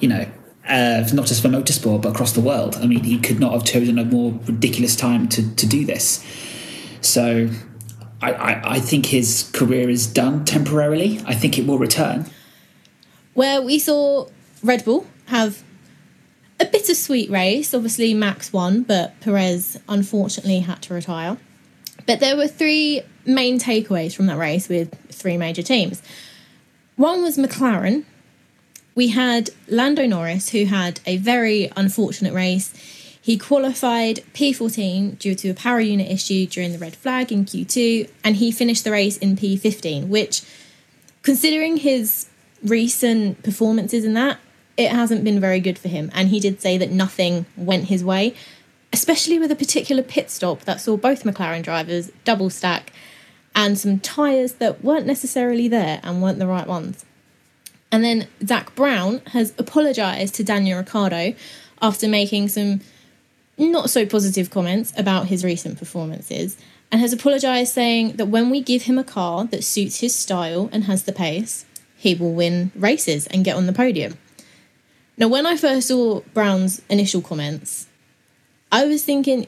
you 0.00 0.08
know, 0.08 0.26
uh, 0.68 1.08
not 1.12 1.26
just 1.26 1.42
for 1.42 1.48
motorsport 1.48 2.02
but 2.02 2.10
across 2.10 2.32
the 2.32 2.40
world. 2.40 2.76
I 2.76 2.86
mean, 2.86 3.04
he 3.04 3.18
could 3.18 3.40
not 3.40 3.52
have 3.52 3.64
chosen 3.64 3.98
a 3.98 4.04
more 4.04 4.32
ridiculous 4.46 4.96
time 4.96 5.28
to, 5.30 5.54
to 5.56 5.66
do 5.66 5.84
this. 5.84 6.24
So 7.00 7.48
I, 8.20 8.32
I, 8.32 8.72
I 8.74 8.80
think 8.80 9.06
his 9.06 9.50
career 9.52 9.88
is 9.88 10.06
done 10.06 10.44
temporarily. 10.44 11.20
I 11.26 11.34
think 11.34 11.58
it 11.58 11.66
will 11.66 11.78
return. 11.78 12.26
Where 13.34 13.60
we 13.60 13.78
saw 13.78 14.28
Red 14.62 14.84
Bull 14.84 15.06
have 15.26 15.62
a 16.58 16.64
bittersweet 16.64 17.30
race. 17.30 17.74
Obviously, 17.74 18.14
Max 18.14 18.52
won, 18.52 18.82
but 18.82 19.18
Perez 19.20 19.78
unfortunately 19.88 20.60
had 20.60 20.82
to 20.82 20.94
retire. 20.94 21.36
But 22.06 22.20
there 22.20 22.36
were 22.36 22.48
three 22.48 23.02
main 23.26 23.58
takeaways 23.58 24.14
from 24.14 24.26
that 24.26 24.38
race 24.38 24.68
with 24.68 24.94
three 25.10 25.36
major 25.36 25.62
teams. 25.62 26.02
One 26.96 27.22
was 27.22 27.36
McLaren, 27.36 28.04
we 28.96 29.08
had 29.08 29.50
Lando 29.68 30.06
Norris, 30.06 30.48
who 30.48 30.64
had 30.64 30.98
a 31.06 31.18
very 31.18 31.70
unfortunate 31.76 32.32
race. 32.32 32.72
He 33.20 33.36
qualified 33.36 34.24
P14 34.32 35.18
due 35.18 35.34
to 35.34 35.50
a 35.50 35.54
power 35.54 35.80
unit 35.80 36.10
issue 36.10 36.46
during 36.46 36.72
the 36.72 36.78
red 36.78 36.96
flag 36.96 37.30
in 37.30 37.44
Q2, 37.44 38.08
and 38.24 38.36
he 38.36 38.50
finished 38.50 38.84
the 38.84 38.90
race 38.90 39.18
in 39.18 39.36
P15, 39.36 40.08
which, 40.08 40.42
considering 41.22 41.76
his 41.76 42.26
recent 42.64 43.42
performances 43.42 44.04
in 44.04 44.14
that, 44.14 44.38
it 44.78 44.90
hasn't 44.90 45.24
been 45.24 45.40
very 45.40 45.60
good 45.60 45.78
for 45.78 45.88
him. 45.88 46.10
And 46.14 46.28
he 46.28 46.40
did 46.40 46.62
say 46.62 46.78
that 46.78 46.90
nothing 46.90 47.44
went 47.56 47.84
his 47.84 48.02
way, 48.02 48.34
especially 48.92 49.38
with 49.38 49.52
a 49.52 49.56
particular 49.56 50.02
pit 50.02 50.30
stop 50.30 50.62
that 50.62 50.80
saw 50.80 50.96
both 50.96 51.24
McLaren 51.24 51.62
drivers 51.62 52.10
double 52.24 52.48
stack 52.48 52.92
and 53.54 53.78
some 53.78 53.98
tyres 53.98 54.54
that 54.54 54.82
weren't 54.82 55.06
necessarily 55.06 55.68
there 55.68 56.00
and 56.02 56.22
weren't 56.22 56.38
the 56.38 56.46
right 56.46 56.66
ones. 56.66 57.04
And 57.96 58.04
then 58.04 58.28
Zak 58.46 58.74
Brown 58.74 59.22
has 59.28 59.54
apologised 59.56 60.34
to 60.34 60.44
Daniel 60.44 60.78
Ricciardo 60.80 61.34
after 61.80 62.06
making 62.06 62.48
some 62.48 62.82
not 63.56 63.88
so 63.88 64.04
positive 64.04 64.50
comments 64.50 64.92
about 64.98 65.28
his 65.28 65.42
recent 65.42 65.78
performances 65.78 66.58
and 66.92 67.00
has 67.00 67.14
apologised 67.14 67.72
saying 67.72 68.16
that 68.16 68.26
when 68.26 68.50
we 68.50 68.60
give 68.60 68.82
him 68.82 68.98
a 68.98 69.02
car 69.02 69.46
that 69.46 69.64
suits 69.64 70.00
his 70.00 70.14
style 70.14 70.68
and 70.72 70.84
has 70.84 71.04
the 71.04 71.12
pace, 71.12 71.64
he 71.96 72.14
will 72.14 72.34
win 72.34 72.70
races 72.74 73.28
and 73.28 73.46
get 73.46 73.56
on 73.56 73.64
the 73.64 73.72
podium. 73.72 74.18
Now, 75.16 75.28
when 75.28 75.46
I 75.46 75.56
first 75.56 75.88
saw 75.88 76.20
Brown's 76.34 76.82
initial 76.90 77.22
comments, 77.22 77.86
I 78.70 78.84
was 78.84 79.06
thinking, 79.06 79.46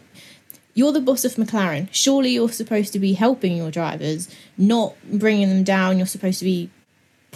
you're 0.73 0.93
the 0.93 1.03
boss 1.03 1.27
of 1.27 1.35
McLaren. 1.35 1.91
Surely 1.93 2.31
you're 2.31 2.49
supposed 2.49 2.95
to 2.95 2.99
be 2.99 3.13
helping 3.13 3.59
your 3.59 3.71
drivers, 3.71 4.35
not 4.57 4.95
bringing 5.05 5.51
them 5.51 5.65
down. 5.65 5.99
You're 5.99 6.07
supposed 6.07 6.39
to 6.39 6.47
be 6.47 6.71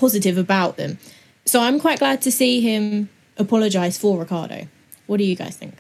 positive 0.03 0.37
about 0.37 0.77
them. 0.77 0.99
So 1.45 1.61
I'm 1.61 1.79
quite 1.79 2.01
glad 2.01 2.23
to 2.23 2.33
see 2.33 2.61
him 2.61 3.09
apologise 3.37 3.97
for 3.97 4.19
Ricciardo. 4.19 4.67
What 5.07 5.19
do 5.19 5.25
you 5.25 5.37
guys 5.37 5.57
think? 5.57 5.75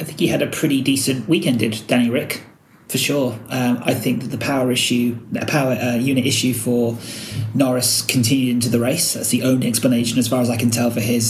I 0.00 0.02
think 0.06 0.18
he 0.18 0.28
had 0.28 0.40
a 0.40 0.46
pretty 0.46 0.80
decent 0.80 1.28
weekend, 1.28 1.58
did 1.58 1.82
Danny 1.86 2.08
Rick, 2.08 2.42
for 2.88 2.96
sure. 2.96 3.38
Um, 3.50 3.82
I 3.84 3.92
think 3.92 4.22
that 4.22 4.28
the 4.28 4.38
power 4.38 4.72
issue, 4.72 5.18
the 5.30 5.44
power 5.44 5.72
uh, 5.72 5.96
unit 5.96 6.26
issue 6.26 6.54
for 6.54 6.96
Norris 7.54 8.00
continued 8.00 8.54
into 8.54 8.70
the 8.70 8.80
race. 8.80 9.12
That's 9.12 9.28
the 9.28 9.42
only 9.42 9.68
explanation, 9.68 10.18
as 10.18 10.26
far 10.26 10.40
as 10.40 10.48
I 10.48 10.56
can 10.56 10.70
tell, 10.70 10.90
for 10.90 11.00
his 11.00 11.28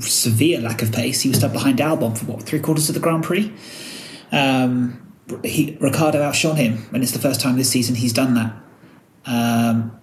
severe 0.00 0.60
lack 0.60 0.82
of 0.82 0.92
pace. 0.92 1.22
He 1.22 1.30
was 1.30 1.38
stuck 1.38 1.54
behind 1.54 1.78
Albon 1.78 2.16
for 2.18 2.26
what 2.26 2.42
three 2.42 2.60
quarters 2.60 2.90
of 2.90 2.94
the 2.94 3.00
Grand 3.00 3.24
Prix. 3.24 3.50
Um, 4.32 4.76
he, 5.42 5.78
Ricciardo 5.80 6.20
outshone 6.20 6.56
him, 6.56 6.86
and 6.92 7.02
it's 7.02 7.12
the 7.12 7.24
first 7.26 7.40
time 7.40 7.56
this 7.56 7.70
season 7.70 7.94
he's 7.94 8.12
done 8.12 8.34
that. 8.34 8.52
Um, 9.24 9.98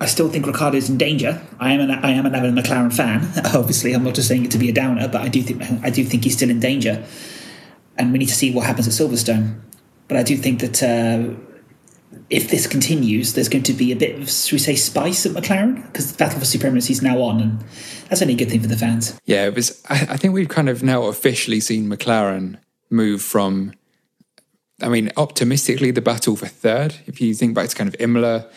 I 0.00 0.06
still 0.06 0.28
think 0.28 0.46
Ricciardo 0.46 0.76
is 0.76 0.88
in 0.88 0.98
danger. 0.98 1.42
I 1.58 1.72
am 1.72 1.80
an 1.80 1.90
I 1.90 2.10
am 2.10 2.26
an 2.26 2.34
avid 2.34 2.54
McLaren 2.54 2.92
fan. 2.94 3.28
Obviously, 3.54 3.92
I'm 3.92 4.04
not 4.04 4.14
just 4.14 4.28
saying 4.28 4.44
it 4.44 4.50
to 4.52 4.58
be 4.58 4.68
a 4.68 4.72
downer, 4.72 5.08
but 5.08 5.20
I 5.20 5.28
do 5.28 5.42
think 5.42 5.62
I 5.82 5.90
do 5.90 6.04
think 6.04 6.24
he's 6.24 6.34
still 6.34 6.50
in 6.50 6.60
danger, 6.60 7.04
and 7.96 8.12
we 8.12 8.18
need 8.18 8.28
to 8.28 8.34
see 8.34 8.52
what 8.52 8.66
happens 8.66 8.86
at 8.86 8.94
Silverstone. 8.94 9.60
But 10.08 10.16
I 10.16 10.22
do 10.22 10.36
think 10.36 10.60
that 10.60 10.82
uh, 10.82 11.34
if 12.30 12.50
this 12.50 12.66
continues, 12.66 13.34
there's 13.34 13.48
going 13.48 13.64
to 13.64 13.72
be 13.72 13.92
a 13.92 13.96
bit 13.96 14.20
of 14.20 14.30
should 14.30 14.52
we 14.52 14.58
say 14.58 14.76
spice 14.76 15.26
at 15.26 15.32
McLaren 15.32 15.84
because 15.86 16.12
the 16.12 16.18
battle 16.18 16.38
for 16.38 16.44
supremacy 16.44 16.92
is 16.92 17.02
now 17.02 17.20
on, 17.20 17.40
and 17.40 17.64
that's 18.08 18.22
only 18.22 18.34
a 18.34 18.36
good 18.36 18.50
thing 18.50 18.60
for 18.60 18.68
the 18.68 18.76
fans. 18.76 19.18
Yeah, 19.24 19.46
it 19.46 19.54
was. 19.54 19.82
I, 19.88 20.06
I 20.10 20.16
think 20.16 20.34
we've 20.34 20.48
kind 20.48 20.68
of 20.68 20.82
now 20.82 21.04
officially 21.04 21.60
seen 21.60 21.88
McLaren 21.88 22.58
move 22.90 23.22
from. 23.22 23.72
I 24.82 24.88
mean, 24.88 25.12
optimistically, 25.16 25.92
the 25.92 26.02
battle 26.02 26.36
for 26.36 26.46
third. 26.46 26.96
If 27.06 27.20
you 27.20 27.34
think 27.34 27.54
back 27.54 27.68
to 27.68 27.76
kind 27.76 27.88
of 27.88 27.96
Imola 28.00 28.48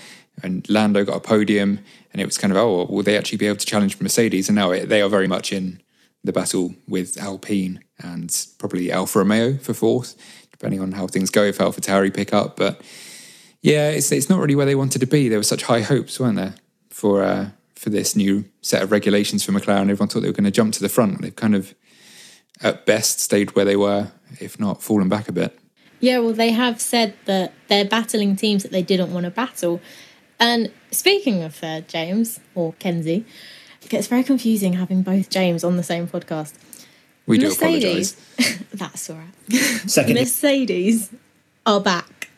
and 0.44 0.68
Lando 0.70 1.04
got 1.04 1.18
a 1.18 1.20
podium, 1.20 1.80
and 2.12 2.22
it 2.22 2.26
was 2.26 2.38
kind 2.38 2.52
of, 2.52 2.58
oh, 2.58 2.86
will 2.86 3.04
they 3.04 3.18
actually 3.18 3.38
be 3.38 3.48
able 3.48 3.58
to 3.58 3.66
challenge 3.66 4.00
Mercedes? 4.00 4.50
And 4.50 4.56
now 4.56 4.72
it, 4.72 4.88
they 4.90 5.02
are 5.02 5.10
very 5.10 5.28
much 5.28 5.52
in 5.52 5.82
the 6.24 6.34
battle 6.34 6.76
with 6.88 7.18
Alpine 7.18 7.84
and 8.00 8.48
probably 8.58 8.92
Alfa 8.92 9.20
Romeo 9.20 9.58
for 9.58 9.74
fourth, 9.74 10.16
depending 10.52 10.82
on 10.82 10.92
how 10.92 11.08
things 11.08 11.30
go 11.30 11.44
if 11.44 11.62
Alpha 11.62 11.82
Tauri 11.82 12.14
pick 12.14 12.34
up. 12.34 12.56
But 12.56 12.82
yeah, 13.62 13.90
it's 13.90 14.12
it's 14.12 14.30
not 14.30 14.40
really 14.40 14.56
where 14.56 14.66
they 14.66 14.76
wanted 14.76 15.00
to 15.00 15.08
be. 15.08 15.30
There 15.30 15.40
were 15.40 15.44
such 15.44 15.64
high 15.64 15.82
hopes, 15.82 16.20
weren't 16.20 16.36
there, 16.36 16.56
for 16.90 17.24
uh, 17.24 17.50
for 17.76 17.90
this 17.90 18.16
new 18.16 18.46
set 18.62 18.82
of 18.82 18.92
regulations 18.92 19.44
for 19.44 19.52
McLaren? 19.52 19.90
Everyone 19.90 20.08
thought 20.08 20.22
they 20.22 20.30
were 20.30 20.34
going 20.34 20.44
to 20.46 20.52
jump 20.52 20.74
to 20.74 20.82
the 20.82 20.90
front. 20.90 21.22
They've 21.22 21.36
kind 21.36 21.56
of, 21.56 21.74
at 22.62 22.86
best, 22.86 23.20
stayed 23.20 23.56
where 23.56 23.66
they 23.66 23.76
were, 23.76 24.12
if 24.40 24.60
not 24.60 24.82
fallen 24.84 25.10
back 25.10 25.30
a 25.30 25.32
bit. 25.32 25.58
Yeah, 26.00 26.20
well, 26.20 26.34
they 26.34 26.52
have 26.52 26.80
said 26.80 27.16
that 27.26 27.54
they're 27.70 27.86
battling 27.86 28.36
teams 28.36 28.64
that 28.64 28.72
they 28.72 28.84
didn't 28.84 29.12
want 29.12 29.24
to 29.24 29.32
battle. 29.32 29.82
And 30.40 30.72
speaking 30.92 31.44
of 31.44 31.64
uh, 31.64 31.82
James 31.82 32.40
or 32.56 32.74
Kenzie, 32.74 33.26
it 33.82 33.90
gets 33.90 34.08
very 34.08 34.24
confusing 34.24 34.74
having 34.74 35.02
both 35.02 35.30
James 35.30 35.64
on 35.64 35.78
the 35.78 35.84
same 35.84 36.08
podcast. 36.08 36.54
We 37.26 37.38
do 37.38 37.48
Mercedes, 37.48 38.16
apologise. 38.38 38.64
that's 38.74 39.10
all 39.10 39.18
right. 39.18 39.60
Second. 39.90 40.16
Mercedes 40.16 41.12
are 41.66 41.82
back. 41.82 42.30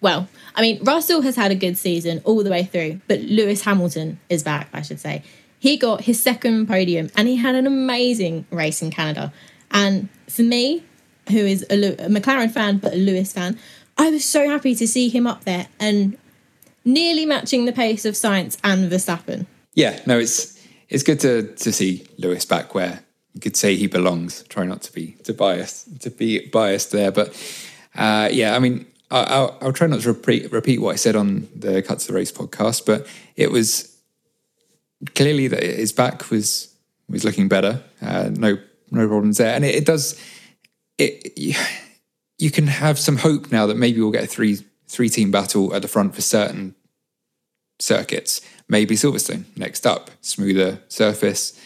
Well, 0.00 0.28
I 0.54 0.62
mean, 0.62 0.82
Russell 0.84 1.22
has 1.22 1.36
had 1.36 1.50
a 1.50 1.54
good 1.54 1.76
season 1.76 2.22
all 2.24 2.42
the 2.42 2.50
way 2.50 2.64
through, 2.64 3.00
but 3.06 3.20
Lewis 3.20 3.62
Hamilton 3.62 4.18
is 4.28 4.42
back, 4.42 4.68
I 4.72 4.82
should 4.82 5.00
say. 5.00 5.22
He 5.58 5.76
got 5.76 6.02
his 6.02 6.22
second 6.22 6.68
podium 6.68 7.10
and 7.16 7.28
he 7.28 7.36
had 7.36 7.54
an 7.54 7.66
amazing 7.66 8.46
race 8.50 8.80
in 8.80 8.90
Canada. 8.90 9.32
And 9.70 10.08
for 10.28 10.42
me, 10.42 10.84
who 11.28 11.38
is 11.38 11.66
a, 11.68 11.74
a 11.74 12.08
McLaren 12.08 12.50
fan 12.50 12.78
but 12.78 12.94
a 12.94 12.96
Lewis 12.96 13.32
fan, 13.32 13.58
I 13.98 14.10
was 14.10 14.24
so 14.24 14.48
happy 14.48 14.74
to 14.76 14.88
see 14.88 15.08
him 15.08 15.26
up 15.26 15.44
there 15.44 15.68
and 15.78 16.16
nearly 16.84 17.26
matching 17.26 17.64
the 17.64 17.72
pace 17.72 18.04
of 18.04 18.14
Sainz 18.14 18.58
and 18.64 18.90
Verstappen. 18.90 19.46
Yeah, 19.74 20.00
no, 20.06 20.18
it's 20.18 20.58
it's 20.88 21.02
good 21.02 21.20
to 21.20 21.54
to 21.54 21.72
see 21.72 22.06
Lewis 22.18 22.44
back 22.44 22.74
where 22.74 23.04
you 23.34 23.40
could 23.40 23.56
say 23.56 23.76
he 23.76 23.86
belongs. 23.86 24.42
Try 24.44 24.64
not 24.64 24.82
to 24.82 24.92
be 24.92 25.12
to 25.24 25.32
bias 25.32 25.88
to 26.00 26.10
be 26.10 26.46
biased 26.48 26.92
there, 26.92 27.12
but 27.12 27.28
uh, 27.94 28.28
yeah, 28.32 28.54
I 28.54 28.58
mean, 28.58 28.86
I'll, 29.10 29.58
I'll, 29.60 29.72
try 29.72 29.86
not 29.86 30.00
to 30.00 30.12
repeat 30.12 30.52
repeat 30.52 30.80
what 30.80 30.92
I 30.92 30.96
said 30.96 31.16
on 31.16 31.48
the 31.54 31.82
Cuts 31.82 32.06
the 32.06 32.12
Race 32.12 32.30
podcast, 32.30 32.86
but 32.86 33.06
it 33.36 33.50
was 33.50 33.96
clearly 35.14 35.48
that 35.48 35.62
his 35.62 35.92
back 35.92 36.30
was 36.30 36.74
was 37.08 37.24
looking 37.24 37.48
better. 37.48 37.82
Uh, 38.00 38.30
no 38.32 38.58
no 38.90 39.06
problems 39.06 39.38
there, 39.38 39.54
and 39.54 39.64
it, 39.64 39.74
it 39.74 39.86
does. 39.86 40.20
It 40.98 41.36
you 42.38 42.50
can 42.50 42.66
have 42.66 42.98
some 42.98 43.16
hope 43.16 43.52
now 43.52 43.66
that 43.66 43.76
maybe 43.76 44.00
we'll 44.00 44.10
get 44.10 44.24
a 44.24 44.26
three 44.26 44.58
three 44.90 45.08
team 45.08 45.30
battle 45.30 45.72
at 45.72 45.82
the 45.82 45.88
front 45.88 46.14
for 46.14 46.20
certain 46.20 46.74
circuits. 47.78 48.40
Maybe 48.68 48.96
Silverstone 48.96 49.44
next 49.56 49.86
up, 49.86 50.10
smoother 50.20 50.80
surface, 50.88 51.58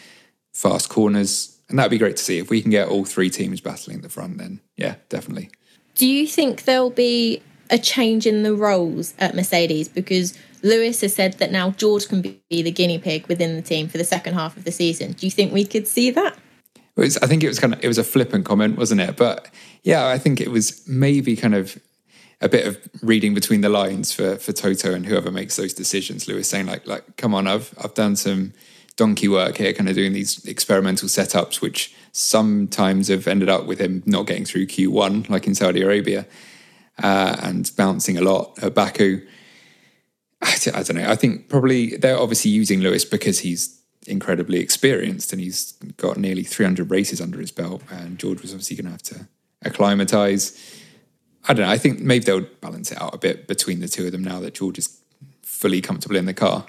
fast 0.52 0.90
corners. 0.90 1.58
And 1.68 1.78
that'd 1.78 1.90
be 1.90 1.98
great 1.98 2.18
to 2.18 2.22
see. 2.22 2.38
If 2.38 2.50
we 2.50 2.60
can 2.60 2.70
get 2.70 2.88
all 2.88 3.06
three 3.06 3.30
teams 3.30 3.62
battling 3.62 3.96
at 3.96 4.02
the 4.02 4.10
front, 4.10 4.38
then 4.38 4.60
yeah, 4.76 4.96
definitely. 5.08 5.50
Do 5.94 6.06
you 6.06 6.26
think 6.26 6.64
there'll 6.64 6.90
be 6.90 7.42
a 7.70 7.78
change 7.78 8.26
in 8.26 8.42
the 8.42 8.54
roles 8.54 9.14
at 9.18 9.34
Mercedes? 9.34 9.88
Because 9.88 10.38
Lewis 10.62 11.00
has 11.00 11.14
said 11.14 11.34
that 11.34 11.50
now 11.50 11.70
George 11.70 12.06
can 12.08 12.20
be 12.20 12.40
the 12.50 12.70
guinea 12.70 12.98
pig 12.98 13.26
within 13.26 13.56
the 13.56 13.62
team 13.62 13.88
for 13.88 13.96
the 13.96 14.04
second 14.04 14.34
half 14.34 14.56
of 14.56 14.64
the 14.64 14.72
season. 14.72 15.12
Do 15.12 15.26
you 15.26 15.30
think 15.30 15.52
we 15.52 15.64
could 15.64 15.88
see 15.88 16.10
that? 16.10 16.36
Was, 16.96 17.16
I 17.18 17.26
think 17.26 17.42
it 17.42 17.48
was 17.48 17.58
kind 17.58 17.72
of 17.72 17.82
it 17.82 17.88
was 17.88 17.98
a 17.98 18.04
flippant 18.04 18.44
comment, 18.44 18.76
wasn't 18.76 19.00
it? 19.00 19.16
But 19.16 19.48
yeah, 19.82 20.06
I 20.06 20.18
think 20.18 20.40
it 20.40 20.50
was 20.50 20.86
maybe 20.86 21.34
kind 21.36 21.54
of 21.54 21.78
a 22.44 22.48
bit 22.48 22.66
of 22.66 22.78
reading 23.02 23.32
between 23.32 23.62
the 23.62 23.70
lines 23.70 24.12
for 24.12 24.36
for 24.36 24.52
Toto 24.52 24.92
and 24.92 25.06
whoever 25.06 25.30
makes 25.30 25.56
those 25.56 25.72
decisions. 25.72 26.28
Lewis 26.28 26.48
saying 26.48 26.66
like 26.66 26.86
like 26.86 27.16
come 27.16 27.34
on, 27.34 27.46
I've 27.46 27.74
I've 27.82 27.94
done 27.94 28.14
some 28.14 28.52
donkey 28.96 29.28
work 29.28 29.56
here, 29.56 29.72
kind 29.72 29.88
of 29.88 29.96
doing 29.96 30.12
these 30.12 30.44
experimental 30.44 31.08
setups, 31.08 31.60
which 31.60 31.94
sometimes 32.12 33.08
have 33.08 33.26
ended 33.26 33.48
up 33.48 33.66
with 33.66 33.80
him 33.80 34.02
not 34.06 34.26
getting 34.26 34.44
through 34.44 34.66
Q1, 34.66 35.28
like 35.28 35.46
in 35.46 35.54
Saudi 35.54 35.82
Arabia, 35.82 36.26
uh, 37.02 37.36
and 37.42 37.72
bouncing 37.76 38.16
a 38.18 38.20
lot 38.20 38.62
at 38.62 38.74
Baku. 38.74 39.26
I, 40.40 40.54
I 40.74 40.82
don't 40.82 40.96
know. 40.96 41.10
I 41.10 41.16
think 41.16 41.48
probably 41.48 41.96
they're 41.96 42.18
obviously 42.18 42.50
using 42.50 42.80
Lewis 42.80 43.04
because 43.04 43.40
he's 43.40 43.80
incredibly 44.06 44.60
experienced 44.60 45.32
and 45.32 45.40
he's 45.40 45.72
got 45.96 46.18
nearly 46.18 46.42
300 46.44 46.90
races 46.90 47.20
under 47.20 47.40
his 47.40 47.50
belt. 47.50 47.82
And 47.90 48.18
George 48.18 48.42
was 48.42 48.52
obviously 48.52 48.76
going 48.76 48.84
to 48.84 48.90
have 48.90 49.02
to 49.02 49.28
acclimatize 49.62 50.73
I 51.46 51.52
don't 51.52 51.66
know. 51.66 51.72
I 51.72 51.78
think 51.78 52.00
maybe 52.00 52.24
they'll 52.24 52.46
balance 52.60 52.90
it 52.90 53.00
out 53.00 53.14
a 53.14 53.18
bit 53.18 53.46
between 53.46 53.80
the 53.80 53.88
two 53.88 54.06
of 54.06 54.12
them 54.12 54.24
now 54.24 54.40
that 54.40 54.54
George 54.54 54.78
is 54.78 54.98
fully 55.42 55.80
comfortable 55.80 56.16
in 56.16 56.26
the 56.26 56.34
car. 56.34 56.66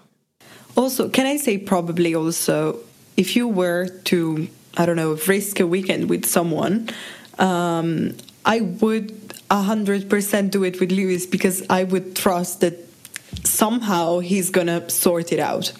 Also, 0.75 1.10
can 1.10 1.25
I 1.25 1.38
say 1.38 1.58
probably 1.58 2.13
also 2.13 2.79
if 3.15 3.36
you 3.36 3.48
were 3.48 3.88
to 4.05 4.48
I 4.77 4.86
don't 4.86 4.98
know 4.98 5.17
risk 5.27 5.60
a 5.60 5.67
weekend 5.67 6.10
with 6.10 6.25
someone, 6.25 6.89
um, 7.39 8.15
I 8.46 8.62
would 8.62 9.22
hundred 9.50 10.10
percent 10.10 10.51
do 10.51 10.65
it 10.65 10.82
with 10.82 10.91
Lewis 10.91 11.25
because 11.25 11.63
I 11.70 11.86
would 11.86 12.15
trust 12.15 12.60
that 12.60 12.74
somehow 13.44 14.20
he's 14.20 14.50
gonna 14.50 14.89
sort 14.89 15.32
it 15.32 15.39
out. 15.39 15.72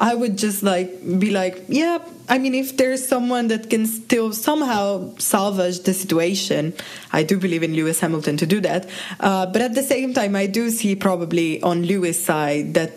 I 0.00 0.14
would 0.14 0.38
just 0.38 0.62
like 0.62 0.90
be 1.18 1.30
like, 1.30 1.64
yeah, 1.68 1.98
I 2.28 2.38
mean, 2.38 2.54
if 2.54 2.76
there's 2.76 3.06
someone 3.06 3.48
that 3.48 3.70
can 3.70 3.86
still 3.86 4.32
somehow 4.32 5.14
salvage 5.18 5.80
the 5.80 5.94
situation, 5.94 6.74
I 7.12 7.22
do 7.22 7.38
believe 7.38 7.62
in 7.62 7.74
Lewis 7.74 8.00
Hamilton 8.00 8.36
to 8.36 8.46
do 8.46 8.60
that. 8.60 8.88
Uh, 9.18 9.46
but 9.46 9.62
at 9.62 9.74
the 9.74 9.82
same 9.82 10.14
time, 10.14 10.36
I 10.36 10.46
do 10.46 10.70
see 10.70 10.94
probably 10.94 11.60
on 11.62 11.84
Lewis' 11.84 12.22
side 12.22 12.74
that 12.74 12.92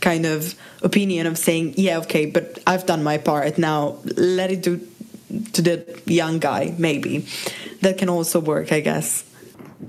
kind 0.00 0.24
of 0.24 0.54
opinion 0.82 1.26
of 1.26 1.36
saying, 1.36 1.74
yeah, 1.76 1.98
okay, 1.98 2.26
but 2.26 2.58
I've 2.66 2.86
done 2.86 3.02
my 3.02 3.18
part. 3.18 3.58
Now 3.58 3.98
let 4.16 4.50
it 4.50 4.62
do 4.62 4.80
to 5.52 5.62
the 5.62 6.02
young 6.06 6.38
guy, 6.38 6.74
maybe. 6.78 7.26
That 7.82 7.98
can 7.98 8.08
also 8.08 8.40
work, 8.40 8.72
I 8.72 8.80
guess. 8.80 9.24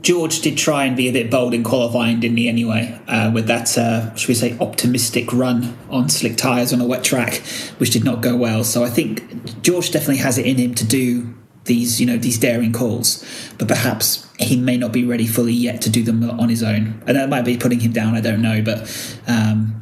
George 0.02 0.42
did 0.42 0.58
try 0.58 0.84
and 0.84 0.98
be 0.98 1.08
a 1.08 1.14
bit 1.14 1.32
bold 1.32 1.54
in 1.54 1.64
qualifying, 1.64 2.20
didn't 2.20 2.38
he? 2.38 2.50
Anyway, 2.50 3.00
uh, 3.08 3.32
with 3.34 3.48
that, 3.48 3.78
uh, 3.78 4.14
should 4.16 4.28
we 4.28 4.34
say, 4.34 4.58
optimistic 4.60 5.32
run 5.32 5.78
on 5.90 6.10
slick 6.10 6.36
tyres 6.36 6.74
on 6.74 6.82
a 6.82 6.86
wet 6.86 7.04
track, 7.04 7.36
which 7.78 7.92
did 7.92 8.04
not 8.04 8.22
go 8.22 8.36
well. 8.36 8.64
So 8.64 8.84
I 8.84 8.90
think 8.90 9.62
George 9.62 9.92
definitely 9.92 10.18
has 10.18 10.38
it 10.38 10.46
in 10.46 10.58
him 10.58 10.76
to 10.76 10.86
do 10.86 11.34
these, 11.64 12.02
you 12.02 12.06
know, 12.06 12.18
these 12.18 12.38
daring 12.38 12.74
calls, 12.74 13.24
but 13.58 13.68
perhaps 13.68 14.28
he 14.40 14.58
may 14.58 14.78
not 14.78 14.92
be 14.92 15.06
ready 15.06 15.28
fully 15.28 15.54
yet 15.54 15.82
to 15.82 15.90
do 15.90 16.04
them 16.04 16.30
on 16.30 16.50
his 16.50 16.64
own, 16.64 17.02
and 17.08 17.18
that 17.18 17.30
might 17.30 17.46
be 17.46 17.58
putting 17.58 17.80
him 17.80 17.94
down. 17.94 18.14
I 18.16 18.22
don't 18.22 18.42
know, 18.42 18.62
but. 18.62 19.20
Um, 19.28 19.74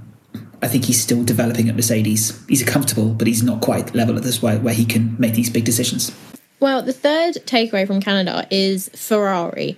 I 0.62 0.68
think 0.68 0.86
he's 0.86 1.00
still 1.00 1.24
developing 1.24 1.70
at 1.70 1.76
Mercedes. 1.76 2.44
He's 2.48 2.64
comfortable, 2.64 3.10
but 3.10 3.28
he's 3.28 3.44
not 3.44 3.62
quite 3.62 3.94
level 3.94 4.18
at 4.18 4.24
this 4.24 4.42
way 4.42 4.58
where 4.58 4.74
he 4.74 4.84
can 4.84 5.16
make 5.20 5.36
these 5.36 5.50
big 5.50 5.64
decisions. 5.64 6.12
Well, 6.60 6.82
the 6.82 6.94
third 6.94 7.36
takeaway 7.46 7.86
from 7.86 8.02
Canada 8.02 8.48
is 8.50 8.90
Ferrari, 8.90 9.78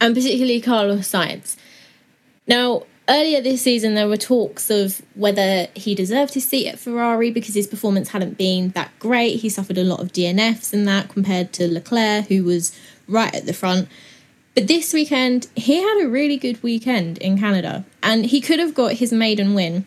and 0.00 0.14
particularly 0.14 0.60
Carlos 0.60 1.08
Sainz. 1.10 1.56
Now, 2.46 2.84
earlier 3.08 3.40
this 3.40 3.62
season, 3.62 3.94
there 3.94 4.08
were 4.08 4.16
talks 4.16 4.70
of 4.70 5.02
whether 5.14 5.68
he 5.74 5.94
deserved 5.94 6.34
his 6.34 6.46
seat 6.46 6.68
at 6.68 6.78
Ferrari 6.78 7.30
because 7.30 7.54
his 7.54 7.66
performance 7.66 8.10
hadn't 8.10 8.38
been 8.38 8.70
that 8.70 8.90
great. 8.98 9.40
He 9.40 9.48
suffered 9.48 9.78
a 9.78 9.84
lot 9.84 10.00
of 10.00 10.12
DNFs 10.12 10.72
and 10.72 10.88
that 10.88 11.08
compared 11.08 11.52
to 11.54 11.70
Leclerc, 11.70 12.26
who 12.26 12.44
was 12.44 12.78
right 13.06 13.34
at 13.34 13.46
the 13.46 13.52
front. 13.52 13.88
But 14.54 14.68
this 14.68 14.92
weekend, 14.92 15.48
he 15.56 15.76
had 15.82 16.04
a 16.04 16.08
really 16.08 16.36
good 16.36 16.62
weekend 16.62 17.18
in 17.18 17.38
Canada, 17.38 17.84
and 18.02 18.24
he 18.24 18.40
could 18.40 18.60
have 18.60 18.74
got 18.74 18.92
his 18.92 19.12
maiden 19.12 19.54
win, 19.54 19.86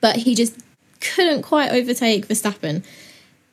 but 0.00 0.16
he 0.16 0.34
just 0.34 0.56
couldn't 1.00 1.42
quite 1.42 1.72
overtake 1.72 2.28
Verstappen. 2.28 2.84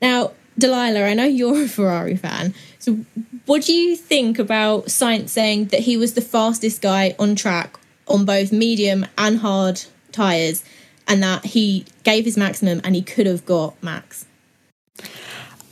Now, 0.01 0.31
Dalila, 0.59 1.05
I 1.05 1.13
know 1.13 1.25
you're 1.25 1.63
a 1.63 1.67
Ferrari 1.67 2.15
fan. 2.15 2.53
So, 2.79 2.99
what 3.45 3.63
do 3.63 3.73
you 3.73 3.95
think 3.95 4.39
about 4.39 4.85
Sainz 4.85 5.29
saying 5.29 5.65
that 5.65 5.81
he 5.81 5.97
was 5.97 6.13
the 6.13 6.21
fastest 6.21 6.81
guy 6.81 7.15
on 7.19 7.35
track 7.35 7.77
on 8.07 8.25
both 8.25 8.51
medium 8.51 9.05
and 9.17 9.39
hard 9.39 9.81
tyres 10.11 10.63
and 11.07 11.21
that 11.21 11.45
he 11.45 11.85
gave 12.03 12.25
his 12.25 12.37
maximum 12.37 12.81
and 12.83 12.95
he 12.95 13.01
could 13.01 13.25
have 13.25 13.45
got 13.45 13.81
max? 13.83 14.25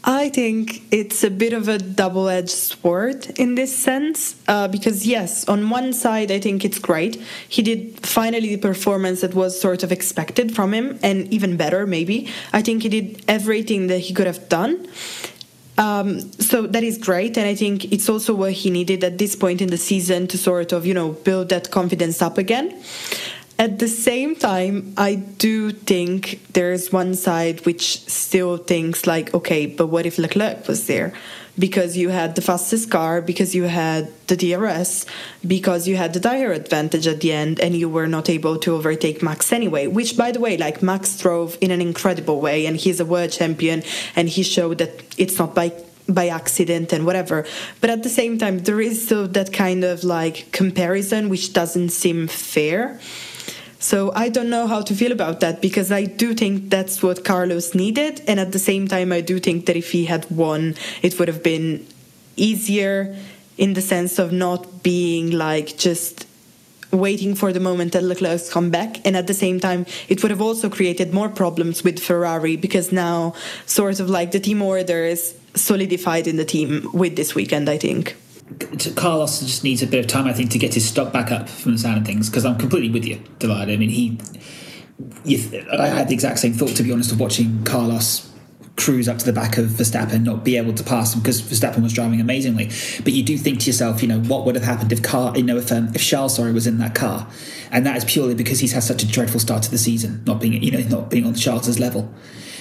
I 0.06 0.28
think 0.30 0.84
it's 0.92 1.24
a 1.24 1.30
bit 1.30 1.54
of 1.54 1.70
a 1.70 1.78
double 1.78 2.28
edged 2.28 2.50
sword 2.50 3.28
in 3.40 3.56
this 3.56 3.74
sense, 3.74 4.36
uh, 4.50 4.68
because 4.68 5.08
yes, 5.08 5.48
on 5.48 5.70
one 5.70 5.94
side, 5.94 6.30
I 6.30 6.40
think 6.40 6.66
it's 6.66 6.78
great. 6.78 7.22
He 7.48 7.62
did 7.62 8.06
finally 8.06 8.56
the 8.56 8.58
performance 8.58 9.22
that 9.22 9.34
was 9.34 9.60
sort 9.60 9.82
of 9.82 9.94
expected 9.94 10.54
from 10.54 10.74
him, 10.74 11.00
and 11.02 11.34
even 11.34 11.56
better, 11.56 11.88
maybe. 11.88 12.30
I 12.52 12.62
think 12.62 12.84
he 12.84 12.90
did 12.90 13.24
everything 13.30 13.88
that 13.88 14.00
he 14.00 14.14
could 14.14 14.28
have 14.28 14.50
done. 14.50 14.88
Um, 15.78 16.20
so 16.34 16.68
that 16.68 16.84
is 16.84 16.98
great, 16.98 17.38
and 17.38 17.48
I 17.48 17.56
think 17.56 17.92
it's 17.92 18.10
also 18.10 18.36
what 18.36 18.52
he 18.52 18.70
needed 18.70 19.04
at 19.06 19.18
this 19.18 19.36
point 19.36 19.62
in 19.62 19.70
the 19.70 19.78
season 19.78 20.28
to 20.28 20.38
sort 20.38 20.74
of, 20.74 20.86
you 20.86 20.94
know, 20.94 21.14
build 21.14 21.50
that 21.50 21.72
confidence 21.72 22.22
up 22.22 22.38
again. 22.38 22.78
At 23.60 23.78
the 23.78 23.88
same 23.88 24.36
time, 24.36 24.94
I 24.98 25.16
do 25.16 25.72
think 25.72 26.42
there's 26.54 26.92
one 26.92 27.14
side 27.14 27.66
which 27.66 28.02
still 28.10 28.58
thinks 28.58 29.06
like, 29.06 29.34
okay, 29.34 29.68
but 29.68 29.88
what 29.88 30.08
if 30.08 30.18
Leclerc 30.18 30.68
was 30.68 30.88
there? 30.88 31.14
Because 31.60 31.96
you 31.96 32.10
had 32.10 32.34
the 32.34 32.42
fastest 32.42 32.90
car, 32.90 33.22
because 33.22 33.54
you 33.54 33.64
had 33.64 34.12
the 34.26 34.36
DRS, 34.36 35.06
because 35.46 35.88
you 35.88 35.98
had 35.98 36.14
the 36.14 36.20
tire 36.20 36.52
advantage 36.52 37.06
at 37.06 37.22
the 37.22 37.32
end, 37.32 37.60
and 37.60 37.76
you 37.76 37.88
were 37.88 38.08
not 38.08 38.28
able 38.28 38.58
to 38.58 38.74
overtake 38.74 39.22
Max 39.22 39.54
anyway. 39.54 39.86
Which, 39.86 40.18
by 40.18 40.32
the 40.32 40.40
way, 40.40 40.58
like 40.58 40.82
Max 40.82 41.16
drove 41.20 41.56
in 41.62 41.70
an 41.70 41.80
incredible 41.80 42.42
way, 42.42 42.66
and 42.66 42.76
he's 42.76 43.00
a 43.00 43.06
world 43.06 43.32
champion, 43.32 43.84
and 44.16 44.30
he 44.30 44.42
showed 44.42 44.80
that 44.80 45.04
it's 45.20 45.38
not 45.38 45.54
by 45.54 45.72
by 46.10 46.28
accident 46.28 46.92
and 46.92 47.06
whatever. 47.06 47.46
But 47.80 47.90
at 47.90 48.04
the 48.04 48.10
same 48.10 48.38
time, 48.38 48.60
there 48.60 48.82
is 48.82 49.06
still 49.06 49.28
that 49.30 49.54
kind 49.54 49.84
of 49.84 50.04
like 50.04 50.52
comparison 50.52 51.30
which 51.30 51.54
doesn't 51.54 51.90
seem 51.90 52.28
fair. 52.28 53.00
So 53.84 54.14
I 54.16 54.30
don't 54.30 54.50
know 54.50 54.66
how 54.66 54.82
to 54.82 54.96
feel 54.96 55.12
about 55.12 55.42
that 55.42 55.62
because 55.62 55.92
I 55.92 56.06
do 56.06 56.34
think 56.34 56.70
that's 56.70 57.04
what 57.04 57.26
Carlos 57.26 57.76
needed. 57.76 58.22
And 58.30 58.40
at 58.40 58.54
the 58.54 58.58
same 58.58 58.88
time, 58.88 59.12
I 59.12 59.20
do 59.20 59.42
think 59.42 59.66
that 59.66 59.76
if 59.76 59.92
he 59.92 60.06
had 60.06 60.26
won, 60.32 60.76
it 61.02 61.20
would 61.20 61.28
have 61.28 61.44
been 61.44 61.86
easier 62.38 63.14
in 63.58 63.74
the 63.74 63.82
sense 63.82 64.20
of 64.20 64.32
not 64.32 64.84
being 64.84 65.32
like 65.32 65.78
just 65.78 66.26
waiting 66.92 67.36
for 67.36 67.52
the 67.52 67.60
moment 67.60 67.92
that 67.92 68.04
Leclerc's 68.04 68.50
come 68.50 68.70
back. 68.70 69.06
And 69.06 69.18
at 69.18 69.28
the 69.28 69.34
same 69.34 69.60
time, 69.60 69.86
it 70.08 70.24
would 70.24 70.32
have 70.32 70.42
also 70.42 70.70
created 70.70 71.14
more 71.14 71.28
problems 71.28 71.84
with 71.84 72.00
Ferrari 72.00 72.56
because 72.56 72.94
now, 72.94 73.34
sort 73.66 74.00
of 74.00 74.10
like 74.10 74.32
the 74.32 74.40
team 74.40 74.62
order 74.62 75.04
is 75.04 75.36
solidified 75.56 76.26
in 76.26 76.38
the 76.38 76.46
team 76.46 76.90
with 76.94 77.18
this 77.18 77.36
weekend, 77.36 77.70
I 77.70 77.80
think. 77.80 78.16
Carlos 78.96 79.40
just 79.40 79.64
needs 79.64 79.82
a 79.82 79.88
bit 79.88 80.00
of 80.00 80.08
time, 80.08 80.28
I 80.28 80.34
think, 80.34 80.52
to 80.52 80.58
get 80.58 80.74
his 80.74 80.88
stock 80.88 81.14
back 81.14 81.32
up 81.32 81.50
from 81.50 81.74
the 81.74 81.78
sound 81.78 81.98
of 81.98 82.06
things. 82.06 82.30
Because 82.30 82.46
I'm 82.46 82.58
completely 82.58 82.90
with 82.90 83.06
you, 83.06 83.22
Delight. 83.40 83.70
I 83.70 83.78
mean, 83.78 83.90
he. 83.90 84.20
I 85.72 85.88
had 85.88 86.08
the 86.08 86.14
exact 86.14 86.40
same 86.40 86.54
thought, 86.54 86.76
to 86.76 86.84
be 86.84 86.92
honest, 86.92 87.12
of 87.12 87.20
watching 87.20 87.64
Carlos 87.64 88.30
cruise 88.76 89.08
up 89.08 89.20
to 89.20 89.26
the 89.26 89.34
back 89.34 89.58
of 89.58 89.68
Verstappen, 89.68 90.24
not 90.24 90.44
be 90.44 90.58
able 90.58 90.74
to 90.74 90.84
pass 90.84 91.14
him 91.14 91.22
because 91.22 91.42
Verstappen 91.42 91.84
was 91.84 91.94
driving 91.94 92.20
amazingly. 92.20 92.70
But 93.04 93.14
you 93.14 93.24
do 93.24 93.38
think 93.38 93.60
to 93.62 93.66
yourself, 93.68 94.02
you 94.02 94.08
know, 94.08 94.20
what 94.22 94.46
would 94.46 94.56
have 94.56 94.64
happened 94.64 94.92
if 94.92 95.04
car, 95.04 95.36
you 95.38 95.44
know, 95.44 95.58
if 95.58 95.72
um, 95.72 95.92
if 95.94 96.04
Charles, 96.04 96.36
sorry, 96.36 96.52
was 96.52 96.68
in 96.68 96.78
that 96.80 96.96
car, 96.96 97.28
and 97.72 97.86
that 97.86 97.98
is 97.98 98.06
purely 98.06 98.36
because 98.36 98.60
he's 98.60 98.72
had 98.72 98.84
such 98.84 99.04
a 99.04 99.08
dreadful 99.08 99.40
start 99.40 99.64
to 99.64 99.72
the 99.72 99.78
season, 99.78 100.24
not 100.26 100.42
being, 100.42 100.62
you 100.62 100.72
know, 100.72 100.80
not 100.88 101.10
being 101.10 101.26
on 101.26 101.36
Charles's 101.36 101.80
level. 101.80 102.14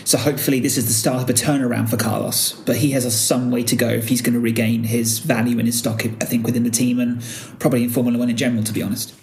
So 0.04 0.18
hopefully 0.18 0.60
this 0.60 0.76
is 0.76 0.86
the 0.86 0.92
start 0.92 1.22
of 1.22 1.30
a 1.30 1.32
turnaround 1.32 1.88
for 1.88 1.96
Carlos. 1.96 2.52
But 2.66 2.76
he 2.76 2.90
has 2.92 3.04
a 3.04 3.10
some 3.10 3.50
way 3.50 3.62
to 3.64 3.76
go 3.76 3.88
if 3.88 4.08
he's 4.08 4.22
going 4.22 4.34
to 4.34 4.40
regain 4.40 4.84
his 4.84 5.18
value 5.18 5.58
and 5.58 5.66
his 5.66 5.78
stock, 5.78 6.04
I 6.04 6.24
think, 6.24 6.46
within 6.46 6.64
the 6.64 6.70
team 6.70 6.98
and 7.00 7.22
probably 7.58 7.84
in 7.84 7.90
Formula 7.90 8.18
One 8.18 8.30
in 8.30 8.36
general, 8.36 8.64
to 8.64 8.72
be 8.72 8.82
honest. 8.82 9.14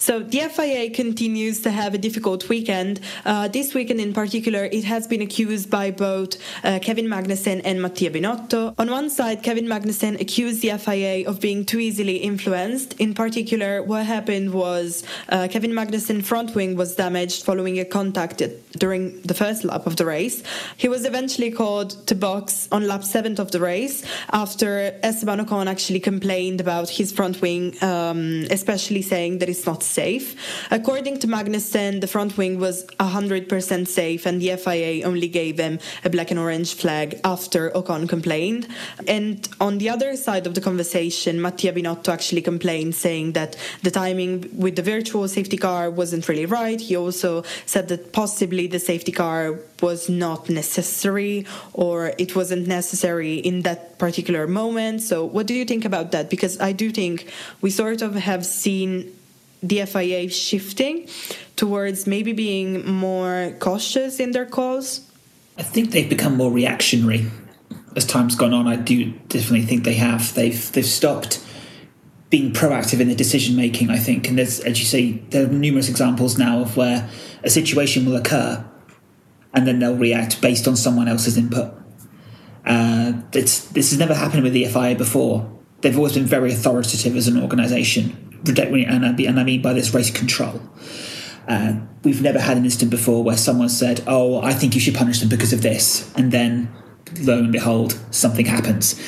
So 0.00 0.20
the 0.20 0.40
FIA 0.48 0.88
continues 0.88 1.60
to 1.60 1.70
have 1.70 1.92
a 1.92 1.98
difficult 1.98 2.48
weekend. 2.48 3.00
Uh, 3.26 3.48
this 3.48 3.74
weekend 3.74 4.00
in 4.00 4.14
particular, 4.14 4.64
it 4.64 4.84
has 4.84 5.06
been 5.06 5.20
accused 5.20 5.68
by 5.68 5.90
both 5.90 6.38
uh, 6.64 6.78
Kevin 6.80 7.04
Magnussen 7.04 7.60
and 7.66 7.82
Mattia 7.82 8.10
Binotto. 8.10 8.74
On 8.78 8.90
one 8.90 9.10
side, 9.10 9.42
Kevin 9.42 9.66
Magnussen 9.66 10.18
accused 10.18 10.62
the 10.62 10.70
FIA 10.78 11.28
of 11.28 11.38
being 11.38 11.66
too 11.66 11.78
easily 11.78 12.16
influenced. 12.16 12.94
In 12.94 13.12
particular, 13.12 13.82
what 13.82 14.06
happened 14.06 14.54
was 14.54 15.04
uh, 15.28 15.48
Kevin 15.50 15.72
Magnussen 15.72 16.24
front 16.24 16.54
wing 16.54 16.76
was 16.76 16.96
damaged 16.96 17.44
following 17.44 17.78
a 17.78 17.84
contact 17.84 18.42
during 18.78 19.20
the 19.20 19.34
first 19.34 19.64
lap 19.64 19.86
of 19.86 19.96
the 19.96 20.06
race. 20.06 20.42
He 20.78 20.88
was 20.88 21.04
eventually 21.04 21.50
called 21.50 21.90
to 22.06 22.14
box 22.14 22.68
on 22.72 22.88
lap 22.88 23.02
7th 23.02 23.38
of 23.38 23.50
the 23.50 23.60
race 23.60 24.02
after 24.32 24.98
Esteban 25.02 25.44
Ocon 25.44 25.66
actually 25.66 26.00
complained 26.00 26.58
about 26.58 26.88
his 26.88 27.12
front 27.12 27.42
wing, 27.42 27.76
um, 27.84 28.46
especially 28.50 29.02
saying 29.02 29.40
that 29.40 29.50
it's 29.50 29.66
not 29.66 29.82
safe. 29.90 30.36
According 30.70 31.18
to 31.20 31.26
Magnussen, 31.26 32.00
the 32.00 32.06
front 32.06 32.36
wing 32.38 32.58
was 32.58 32.86
100% 33.00 33.88
safe, 33.88 34.26
and 34.26 34.40
the 34.40 34.56
FIA 34.56 35.04
only 35.04 35.28
gave 35.28 35.58
him 35.58 35.78
a 36.04 36.10
black 36.10 36.30
and 36.30 36.38
orange 36.38 36.74
flag 36.74 37.20
after 37.24 37.70
Ocon 37.70 38.08
complained. 38.08 38.68
And 39.06 39.48
on 39.60 39.78
the 39.78 39.88
other 39.88 40.16
side 40.16 40.46
of 40.46 40.54
the 40.54 40.60
conversation, 40.60 41.40
Mattia 41.40 41.72
Binotto 41.72 42.08
actually 42.08 42.42
complained, 42.42 42.94
saying 42.94 43.32
that 43.32 43.56
the 43.82 43.90
timing 43.90 44.48
with 44.56 44.76
the 44.76 44.82
virtual 44.82 45.26
safety 45.28 45.56
car 45.56 45.90
wasn't 45.90 46.28
really 46.28 46.46
right. 46.46 46.80
He 46.80 46.96
also 46.96 47.42
said 47.66 47.88
that 47.88 48.12
possibly 48.12 48.66
the 48.66 48.78
safety 48.78 49.12
car 49.12 49.58
was 49.82 50.08
not 50.08 50.48
necessary 50.50 51.46
or 51.72 52.12
it 52.18 52.36
wasn't 52.36 52.66
necessary 52.66 53.36
in 53.36 53.62
that 53.62 53.98
particular 53.98 54.46
moment. 54.46 55.02
So, 55.02 55.24
what 55.24 55.46
do 55.46 55.54
you 55.54 55.64
think 55.64 55.84
about 55.84 56.12
that? 56.12 56.30
Because 56.30 56.60
I 56.60 56.72
do 56.72 56.90
think 56.90 57.30
we 57.60 57.70
sort 57.70 58.02
of 58.02 58.14
have 58.14 58.44
seen 58.44 59.12
the 59.62 59.84
FIA 59.86 60.28
shifting 60.28 61.08
towards 61.56 62.06
maybe 62.06 62.32
being 62.32 62.86
more 62.86 63.54
cautious 63.58 64.20
in 64.20 64.32
their 64.32 64.46
calls? 64.46 65.06
I 65.58 65.62
think 65.62 65.90
they've 65.90 66.08
become 66.08 66.36
more 66.36 66.50
reactionary 66.50 67.26
as 67.96 68.06
time's 68.06 68.34
gone 68.34 68.54
on. 68.54 68.66
I 68.66 68.76
do 68.76 69.12
definitely 69.28 69.62
think 69.62 69.84
they 69.84 69.94
have. 69.94 70.34
They've 70.34 70.72
they've 70.72 70.84
stopped 70.84 71.44
being 72.30 72.52
proactive 72.52 73.00
in 73.00 73.08
the 73.08 73.14
decision 73.14 73.56
making. 73.56 73.90
I 73.90 73.98
think, 73.98 74.28
and 74.28 74.38
there's 74.38 74.60
as 74.60 74.78
you 74.78 74.86
say, 74.86 75.12
there 75.30 75.44
are 75.44 75.48
numerous 75.48 75.88
examples 75.88 76.38
now 76.38 76.60
of 76.62 76.76
where 76.76 77.08
a 77.42 77.50
situation 77.50 78.06
will 78.06 78.16
occur, 78.16 78.64
and 79.52 79.66
then 79.66 79.80
they'll 79.80 79.96
react 79.96 80.40
based 80.40 80.66
on 80.66 80.76
someone 80.76 81.08
else's 81.08 81.36
input. 81.36 81.74
Uh, 82.64 83.14
it's, 83.32 83.66
this 83.68 83.90
has 83.90 83.98
never 83.98 84.14
happened 84.14 84.42
with 84.42 84.52
the 84.52 84.64
FIA 84.66 84.94
before. 84.94 85.50
They've 85.80 85.96
always 85.96 86.12
been 86.12 86.26
very 86.26 86.52
authoritative 86.52 87.16
as 87.16 87.26
an 87.26 87.40
organisation 87.42 88.29
and 88.46 89.06
I, 89.06 89.22
and 89.22 89.40
I 89.40 89.44
mean 89.44 89.62
by 89.62 89.72
this 89.72 89.94
race 89.94 90.10
control. 90.10 90.60
Uh, 91.48 91.80
we've 92.04 92.22
never 92.22 92.38
had 92.38 92.56
an 92.56 92.64
incident 92.64 92.90
before 92.90 93.24
where 93.24 93.36
someone 93.36 93.68
said, 93.68 94.02
"Oh, 94.06 94.40
I 94.40 94.52
think 94.52 94.74
you 94.74 94.80
should 94.80 94.94
punish 94.94 95.20
them 95.20 95.28
because 95.28 95.52
of 95.52 95.62
this," 95.62 96.10
and 96.14 96.32
then 96.32 96.68
lo 97.22 97.38
and 97.38 97.52
behold, 97.52 97.98
something 98.10 98.46
happens. 98.46 99.00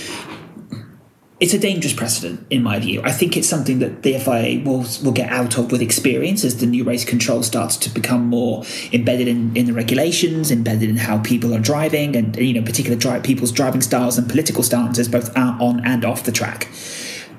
It's 1.41 1.55
a 1.55 1.59
dangerous 1.59 1.93
precedent, 1.93 2.47
in 2.51 2.63
my 2.63 2.79
view. 2.79 3.03
I 3.03 3.11
think 3.11 3.37
it's 3.37 3.49
something 3.49 3.81
that 3.81 4.05
the 4.05 4.17
FIA 4.17 4.63
will 4.65 4.87
will 5.03 5.13
get 5.13 5.31
out 5.31 5.59
of 5.59 5.73
with 5.73 5.83
experience 5.83 6.45
as 6.45 6.59
the 6.59 6.67
new 6.67 6.85
race 6.85 7.05
control 7.05 7.43
starts 7.43 7.77
to 7.79 7.91
become 7.91 8.27
more 8.27 8.65
embedded 8.93 9.27
in, 9.27 9.57
in 9.57 9.67
the 9.67 9.73
regulations, 9.73 10.53
embedded 10.53 10.89
in 10.89 10.97
how 10.97 11.19
people 11.19 11.53
are 11.53 11.59
driving, 11.59 12.15
and 12.15 12.37
you 12.37 12.55
know, 12.55 12.63
particular 12.63 13.21
people's 13.21 13.51
driving 13.51 13.81
styles 13.81 14.19
and 14.19 14.29
political 14.29 14.63
stances, 14.63 15.09
both 15.09 15.37
on 15.37 15.85
and 15.85 16.05
off 16.05 16.23
the 16.23 16.33
track. 16.33 16.69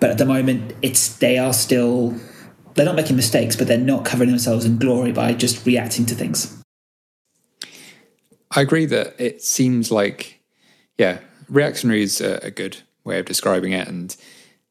But 0.04 0.10
at 0.10 0.18
the 0.18 0.26
moment, 0.26 0.74
it's 0.82 1.16
they 1.16 1.38
are 1.38 1.54
still 1.54 2.14
they're 2.74 2.84
not 2.84 2.98
making 2.98 3.16
mistakes, 3.16 3.56
but 3.56 3.70
they're 3.70 3.78
not 3.78 4.04
covering 4.04 4.32
themselves 4.32 4.66
in 4.66 4.78
glory 4.78 5.14
by 5.14 5.32
just 5.34 5.66
reacting 5.66 6.06
to 6.08 6.14
things. 6.14 6.62
I 8.52 8.60
agree 8.60 8.86
that 8.88 9.16
it 9.18 9.42
seems 9.42 9.94
like, 9.94 10.42
yeah, 10.98 11.20
reactionary 11.48 12.02
is 12.02 12.20
a, 12.20 12.38
a 12.44 12.52
good 12.52 12.80
way 13.06 13.18
of 13.18 13.26
describing 13.28 13.72
it, 13.72 13.88
and 13.88 14.14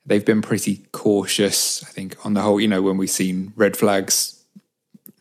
they've 0.04 0.22
been 0.22 0.42
pretty 0.42 0.84
cautious. 0.92 1.82
I 1.82 1.86
think 1.86 2.26
on 2.26 2.34
the 2.34 2.42
whole, 2.42 2.60
you 2.60 2.68
know, 2.68 2.82
when 2.82 2.98
we've 2.98 3.08
seen 3.08 3.54
red 3.56 3.74
flags 3.74 4.44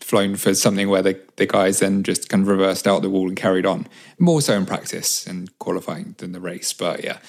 flown 0.01 0.35
for 0.35 0.53
something 0.53 0.89
where 0.89 1.01
the, 1.03 1.21
the 1.37 1.45
guys 1.45 1.79
then 1.79 2.03
just 2.03 2.27
kind 2.27 2.41
of 2.41 2.49
reversed 2.49 2.85
out 2.85 3.01
the 3.01 3.09
wall 3.09 3.29
and 3.29 3.37
carried 3.37 3.65
on. 3.65 3.87
More 4.19 4.41
so 4.41 4.57
in 4.57 4.65
practice 4.65 5.25
and 5.25 5.57
qualifying 5.57 6.15
than 6.17 6.33
the 6.33 6.41
race, 6.41 6.73
but 6.73 7.01
yeah. 7.01 7.19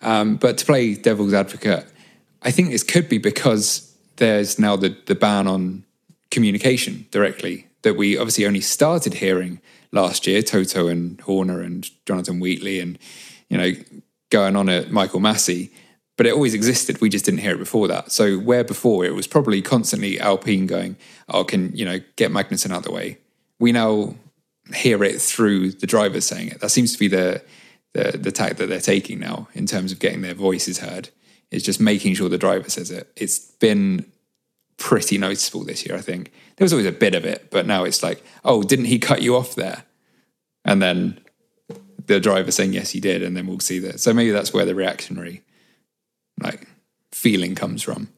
Um, 0.00 0.36
but 0.36 0.56
to 0.58 0.64
play 0.64 0.94
devil's 0.94 1.34
advocate, 1.34 1.86
I 2.42 2.50
think 2.50 2.70
this 2.70 2.82
could 2.82 3.08
be 3.08 3.18
because 3.18 3.94
there's 4.16 4.58
now 4.58 4.76
the, 4.76 4.96
the 5.06 5.14
ban 5.14 5.46
on 5.46 5.84
communication 6.30 7.06
directly 7.10 7.66
that 7.82 7.96
we 7.96 8.16
obviously 8.16 8.46
only 8.46 8.60
started 8.60 9.14
hearing 9.14 9.60
last 9.92 10.26
year, 10.26 10.42
Toto 10.42 10.88
and 10.88 11.20
Horner 11.20 11.60
and 11.60 11.88
Jonathan 12.06 12.40
Wheatley 12.40 12.80
and, 12.80 12.98
you 13.48 13.58
know, 13.58 13.72
going 14.30 14.56
on 14.56 14.68
at 14.68 14.90
Michael 14.90 15.20
Masi. 15.20 15.70
But 16.16 16.26
it 16.26 16.34
always 16.34 16.54
existed. 16.54 17.00
We 17.00 17.08
just 17.08 17.24
didn't 17.24 17.40
hear 17.40 17.54
it 17.54 17.58
before 17.58 17.88
that. 17.88 18.12
So 18.12 18.36
where 18.36 18.64
before 18.64 19.04
it 19.04 19.14
was 19.14 19.26
probably 19.26 19.62
constantly 19.62 20.20
Alpine 20.20 20.66
going, 20.66 20.96
oh, 21.28 21.44
can, 21.44 21.74
you 21.74 21.84
know, 21.84 22.00
get 22.16 22.30
Magnussen 22.30 22.70
out 22.70 22.78
of 22.78 22.84
the 22.84 22.92
way. 22.92 23.18
We 23.58 23.72
now 23.72 24.14
hear 24.74 25.02
it 25.04 25.20
through 25.20 25.72
the 25.72 25.86
drivers 25.86 26.26
saying 26.26 26.48
it. 26.48 26.60
That 26.60 26.70
seems 26.70 26.92
to 26.92 26.98
be 26.98 27.08
the 27.08 27.42
the 27.94 28.16
the 28.16 28.32
tack 28.32 28.56
that 28.56 28.68
they're 28.68 28.80
taking 28.80 29.18
now 29.18 29.48
in 29.54 29.66
terms 29.66 29.92
of 29.92 29.98
getting 29.98 30.22
their 30.22 30.34
voices 30.34 30.78
heard. 30.78 31.10
Is 31.52 31.62
just 31.62 31.80
making 31.80 32.14
sure 32.14 32.28
the 32.28 32.38
driver 32.38 32.70
says 32.70 32.90
it. 32.90 33.12
It's 33.14 33.38
been 33.38 34.06
pretty 34.78 35.18
noticeable 35.18 35.64
this 35.64 35.86
year. 35.86 35.96
I 35.96 36.00
think 36.00 36.32
there 36.56 36.64
was 36.64 36.72
always 36.72 36.86
a 36.86 36.92
bit 36.92 37.14
of 37.14 37.24
it, 37.24 37.50
but 37.50 37.66
now 37.66 37.84
it's 37.84 38.02
like, 38.02 38.24
oh, 38.44 38.62
didn't 38.62 38.86
he 38.86 38.98
cut 38.98 39.22
you 39.22 39.36
off 39.36 39.54
there? 39.54 39.84
And 40.64 40.82
then 40.82 41.20
the 42.06 42.20
driver 42.20 42.50
saying 42.50 42.72
yes, 42.72 42.90
he 42.90 43.00
did, 43.00 43.22
and 43.22 43.36
then 43.36 43.46
we'll 43.46 43.60
see 43.60 43.78
that. 43.80 44.00
So 44.00 44.12
maybe 44.12 44.30
that's 44.30 44.52
where 44.52 44.64
the 44.64 44.74
reactionary 44.74 45.42
like 46.40 46.66
feeling 47.12 47.54
comes 47.54 47.82
from. 47.82 48.08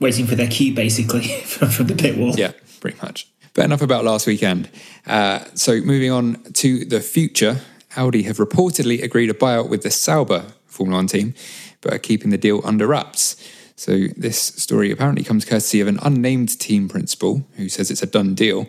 Waiting 0.00 0.26
for 0.26 0.34
their 0.34 0.48
cue, 0.48 0.74
basically, 0.74 1.26
from 1.44 1.86
the 1.86 1.94
pit 1.94 2.16
wall. 2.16 2.34
Yeah, 2.36 2.52
pretty 2.80 2.98
much. 3.02 3.28
But 3.54 3.64
enough 3.64 3.82
about 3.82 4.04
last 4.04 4.26
weekend. 4.26 4.70
Uh, 5.06 5.40
so 5.54 5.80
moving 5.80 6.10
on 6.10 6.42
to 6.54 6.84
the 6.84 7.00
future, 7.00 7.60
Audi 7.96 8.22
have 8.22 8.36
reportedly 8.36 9.02
agreed 9.02 9.30
a 9.30 9.34
buyout 9.34 9.68
with 9.68 9.82
the 9.82 9.90
Sauber 9.90 10.46
Formula 10.66 10.98
One 10.98 11.08
team, 11.08 11.34
but 11.80 11.92
are 11.92 11.98
keeping 11.98 12.30
the 12.30 12.38
deal 12.38 12.60
under 12.64 12.86
wraps. 12.86 13.36
So 13.76 14.08
this 14.16 14.38
story 14.38 14.90
apparently 14.90 15.22
comes 15.22 15.44
courtesy 15.44 15.80
of 15.80 15.86
an 15.86 15.98
unnamed 16.02 16.58
team 16.58 16.88
principal 16.88 17.46
who 17.56 17.68
says 17.68 17.90
it's 17.90 18.02
a 18.02 18.06
done 18.06 18.34
deal. 18.34 18.66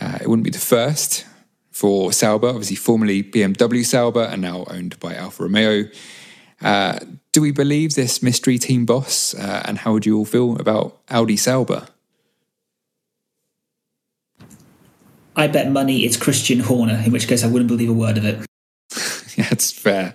Uh, 0.00 0.18
it 0.20 0.28
wouldn't 0.28 0.44
be 0.44 0.50
the 0.50 0.58
first 0.58 1.24
for 1.70 2.12
Sauber, 2.12 2.48
obviously 2.48 2.76
formerly 2.76 3.22
BMW 3.22 3.84
Sauber 3.84 4.24
and 4.24 4.42
now 4.42 4.64
owned 4.68 4.98
by 5.00 5.14
Alfa 5.14 5.44
Romeo. 5.44 5.84
Uh, 6.60 6.98
do 7.32 7.40
we 7.40 7.50
believe 7.50 7.94
this 7.94 8.22
mystery 8.22 8.58
team 8.58 8.84
boss? 8.84 9.34
Uh, 9.34 9.62
and 9.64 9.78
how 9.78 9.92
would 9.92 10.06
you 10.06 10.18
all 10.18 10.24
feel 10.24 10.56
about 10.58 10.98
Audi 11.08 11.36
Sauber? 11.36 11.86
I 15.34 15.46
bet 15.46 15.70
money 15.70 16.04
it's 16.04 16.16
Christian 16.16 16.60
Horner, 16.60 17.02
in 17.04 17.10
which 17.10 17.26
case 17.26 17.42
I 17.42 17.46
wouldn't 17.46 17.68
believe 17.68 17.88
a 17.88 17.94
word 17.94 18.18
of 18.18 18.24
it. 18.24 18.46
That's 19.36 19.72
fair. 19.72 20.14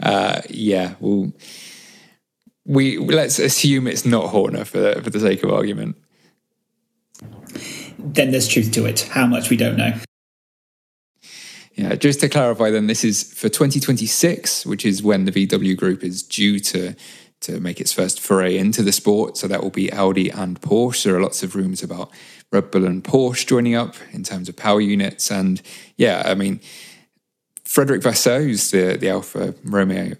Uh, 0.00 0.42
yeah, 0.50 0.94
well, 0.98 1.32
we 2.66 2.98
let's 2.98 3.38
assume 3.38 3.86
it's 3.86 4.04
not 4.04 4.30
Horner 4.30 4.64
for 4.64 4.78
the, 4.78 5.02
for 5.02 5.10
the 5.10 5.20
sake 5.20 5.42
of 5.42 5.50
argument. 5.50 5.96
Then 7.98 8.30
there's 8.30 8.48
truth 8.48 8.72
to 8.72 8.86
it. 8.86 9.02
How 9.02 9.26
much 9.26 9.50
we 9.50 9.56
don't 9.56 9.76
know. 9.76 9.94
Yeah, 11.74 11.94
just 11.94 12.20
to 12.20 12.28
clarify, 12.28 12.70
then 12.70 12.86
this 12.86 13.04
is 13.04 13.22
for 13.34 13.50
2026, 13.50 14.64
which 14.64 14.86
is 14.86 15.02
when 15.02 15.26
the 15.26 15.32
VW 15.32 15.76
Group 15.76 16.02
is 16.02 16.22
due 16.22 16.58
to 16.60 16.94
to 17.42 17.60
make 17.60 17.80
its 17.80 17.92
first 17.92 18.18
foray 18.18 18.56
into 18.56 18.82
the 18.82 18.92
sport. 18.92 19.36
So 19.36 19.46
that 19.46 19.62
will 19.62 19.70
be 19.70 19.92
Audi 19.92 20.30
and 20.30 20.60
Porsche. 20.60 21.04
There 21.04 21.16
are 21.16 21.22
lots 21.22 21.42
of 21.42 21.54
rumors 21.54 21.82
about 21.82 22.10
Red 22.50 22.70
Bull 22.70 22.86
and 22.86 23.04
Porsche 23.04 23.46
joining 23.46 23.74
up 23.74 23.94
in 24.12 24.22
terms 24.22 24.48
of 24.48 24.56
power 24.56 24.80
units. 24.80 25.30
And 25.30 25.60
yeah, 25.96 26.22
I 26.24 26.34
mean, 26.34 26.60
Frédéric 27.64 28.02
Vasseur, 28.02 28.40
who's 28.40 28.70
the, 28.70 28.96
the 28.96 29.10
Alfa 29.10 29.54
Romeo 29.64 30.16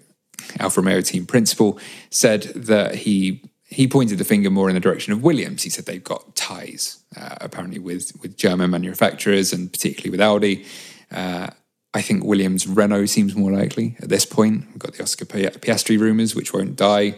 Alfa 0.59 0.81
Romeo 0.81 1.01
team 1.01 1.25
principal, 1.25 1.79
said 2.09 2.43
that 2.55 2.95
he 2.95 3.41
he 3.69 3.87
pointed 3.87 4.17
the 4.17 4.23
finger 4.23 4.49
more 4.49 4.69
in 4.69 4.75
the 4.75 4.79
direction 4.79 5.11
of 5.11 5.21
Williams. 5.23 5.63
He 5.63 5.69
said 5.69 5.85
they've 5.85 6.03
got 6.03 6.35
ties 6.35 7.03
uh, 7.15 7.35
apparently 7.41 7.79
with 7.79 8.13
with 8.21 8.37
German 8.37 8.71
manufacturers 8.71 9.53
and 9.53 9.71
particularly 9.71 10.11
with 10.11 10.21
Audi. 10.21 10.65
Uh, 11.11 11.47
I 11.93 12.01
think 12.01 12.23
Williams 12.23 12.67
Renault 12.67 13.07
seems 13.07 13.35
more 13.35 13.51
likely 13.51 13.95
at 13.99 14.09
this 14.09 14.25
point. 14.25 14.67
We've 14.67 14.79
got 14.79 14.93
the 14.93 15.03
Oscar 15.03 15.25
Piastri 15.25 15.99
rumours, 15.99 16.35
which 16.35 16.53
won't 16.53 16.75
die. 16.75 17.15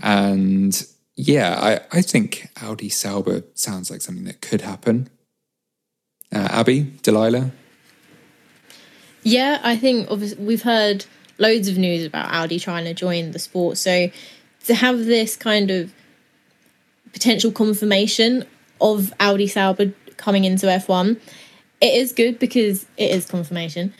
And 0.00 0.86
yeah, 1.16 1.58
I, 1.60 1.98
I 1.98 2.02
think 2.02 2.48
Audi 2.62 2.88
Sauber 2.88 3.42
sounds 3.54 3.90
like 3.90 4.00
something 4.00 4.24
that 4.24 4.40
could 4.40 4.62
happen. 4.62 5.08
Uh, 6.32 6.48
Abby, 6.50 6.84
Dalila? 7.02 7.50
Yeah, 9.22 9.60
I 9.62 9.76
think 9.76 10.10
obviously 10.10 10.44
we've 10.44 10.62
heard 10.62 11.06
loads 11.38 11.68
of 11.68 11.78
news 11.78 12.04
about 12.04 12.32
Audi 12.32 12.58
trying 12.58 12.84
to 12.84 12.94
join 12.94 13.32
the 13.32 13.38
sport. 13.38 13.78
So 13.78 14.10
to 14.66 14.74
have 14.74 15.04
this 15.04 15.36
kind 15.36 15.70
of 15.70 15.92
potential 17.12 17.52
confirmation 17.52 18.44
of 18.80 19.12
Audi 19.20 19.46
Sauber 19.46 19.92
coming 20.16 20.44
into 20.44 20.66
F1, 20.66 21.20
it 21.80 21.94
is 21.94 22.12
good 22.12 22.38
because 22.38 22.86
it 22.96 23.10
is 23.10 23.26
confirmation. 23.26 23.92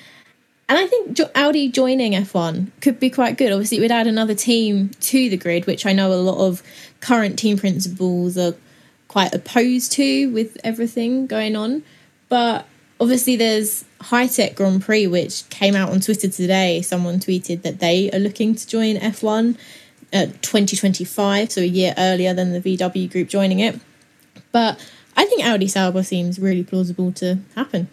And 0.68 0.78
I 0.78 0.86
think 0.86 1.18
Audi 1.34 1.68
joining 1.68 2.12
F1 2.12 2.70
could 2.80 2.98
be 2.98 3.10
quite 3.10 3.36
good. 3.36 3.52
Obviously, 3.52 3.78
it 3.78 3.80
would 3.80 3.92
add 3.92 4.06
another 4.06 4.34
team 4.34 4.90
to 5.00 5.28
the 5.28 5.36
grid, 5.36 5.66
which 5.66 5.84
I 5.84 5.92
know 5.92 6.12
a 6.12 6.14
lot 6.14 6.38
of 6.38 6.62
current 7.00 7.38
team 7.38 7.58
principals 7.58 8.38
are 8.38 8.54
quite 9.08 9.34
opposed 9.34 9.92
to 9.92 10.32
with 10.32 10.56
everything 10.64 11.26
going 11.26 11.54
on. 11.54 11.82
But 12.30 12.66
obviously, 12.98 13.36
there's 13.36 13.84
Hitech 14.10 14.54
Grand 14.54 14.82
Prix, 14.82 15.06
which 15.06 15.48
came 15.48 15.74
out 15.74 15.90
on 15.90 16.00
Twitter 16.00 16.28
today. 16.28 16.82
Someone 16.82 17.18
tweeted 17.18 17.62
that 17.62 17.80
they 17.80 18.10
are 18.10 18.18
looking 18.18 18.54
to 18.54 18.66
join 18.66 18.96
F1 18.96 19.56
at 20.12 20.42
2025, 20.42 21.52
so 21.52 21.60
a 21.60 21.64
year 21.64 21.94
earlier 21.98 22.34
than 22.34 22.52
the 22.52 22.60
VW 22.60 23.10
group 23.10 23.28
joining 23.28 23.60
it. 23.60 23.80
But 24.52 24.78
I 25.16 25.24
think 25.24 25.44
Audi 25.44 25.68
Sauber 25.68 26.02
seems 26.02 26.38
really 26.38 26.62
plausible 26.62 27.12
to 27.12 27.38
happen. 27.54 27.88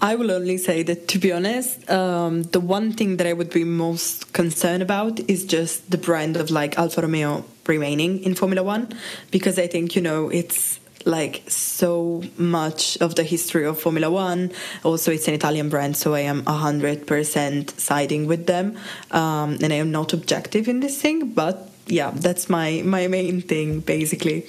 I 0.00 0.14
will 0.14 0.30
only 0.30 0.58
say 0.58 0.84
that, 0.84 1.08
to 1.08 1.18
be 1.18 1.32
honest, 1.32 1.90
um, 1.90 2.44
the 2.44 2.60
one 2.60 2.92
thing 2.92 3.16
that 3.16 3.26
I 3.26 3.32
would 3.32 3.50
be 3.50 3.64
most 3.64 4.32
concerned 4.32 4.82
about 4.82 5.18
is 5.28 5.44
just 5.44 5.90
the 5.90 5.98
brand 5.98 6.36
of 6.36 6.50
like 6.50 6.78
Alfa 6.78 7.02
Romeo 7.02 7.44
remaining 7.66 8.22
in 8.22 8.34
Formula 8.36 8.62
One, 8.62 8.94
because 9.32 9.58
I 9.58 9.66
think, 9.66 9.96
you 9.96 10.02
know, 10.02 10.28
it's 10.28 10.77
like 11.04 11.42
so 11.48 12.22
much 12.36 12.98
of 13.00 13.14
the 13.14 13.22
history 13.22 13.64
of 13.64 13.80
Formula 13.80 14.10
One. 14.10 14.52
Also, 14.84 15.12
it's 15.12 15.28
an 15.28 15.34
Italian 15.34 15.68
brand, 15.68 15.96
so 15.96 16.14
I 16.14 16.20
am 16.20 16.42
100% 16.44 17.78
siding 17.78 18.26
with 18.26 18.46
them. 18.46 18.76
Um, 19.10 19.58
and 19.62 19.72
I 19.72 19.76
am 19.76 19.90
not 19.90 20.12
objective 20.12 20.68
in 20.68 20.80
this 20.80 21.00
thing, 21.00 21.32
but 21.32 21.70
yeah, 21.86 22.10
that's 22.14 22.48
my, 22.48 22.82
my 22.84 23.06
main 23.06 23.40
thing, 23.40 23.80
basically. 23.80 24.46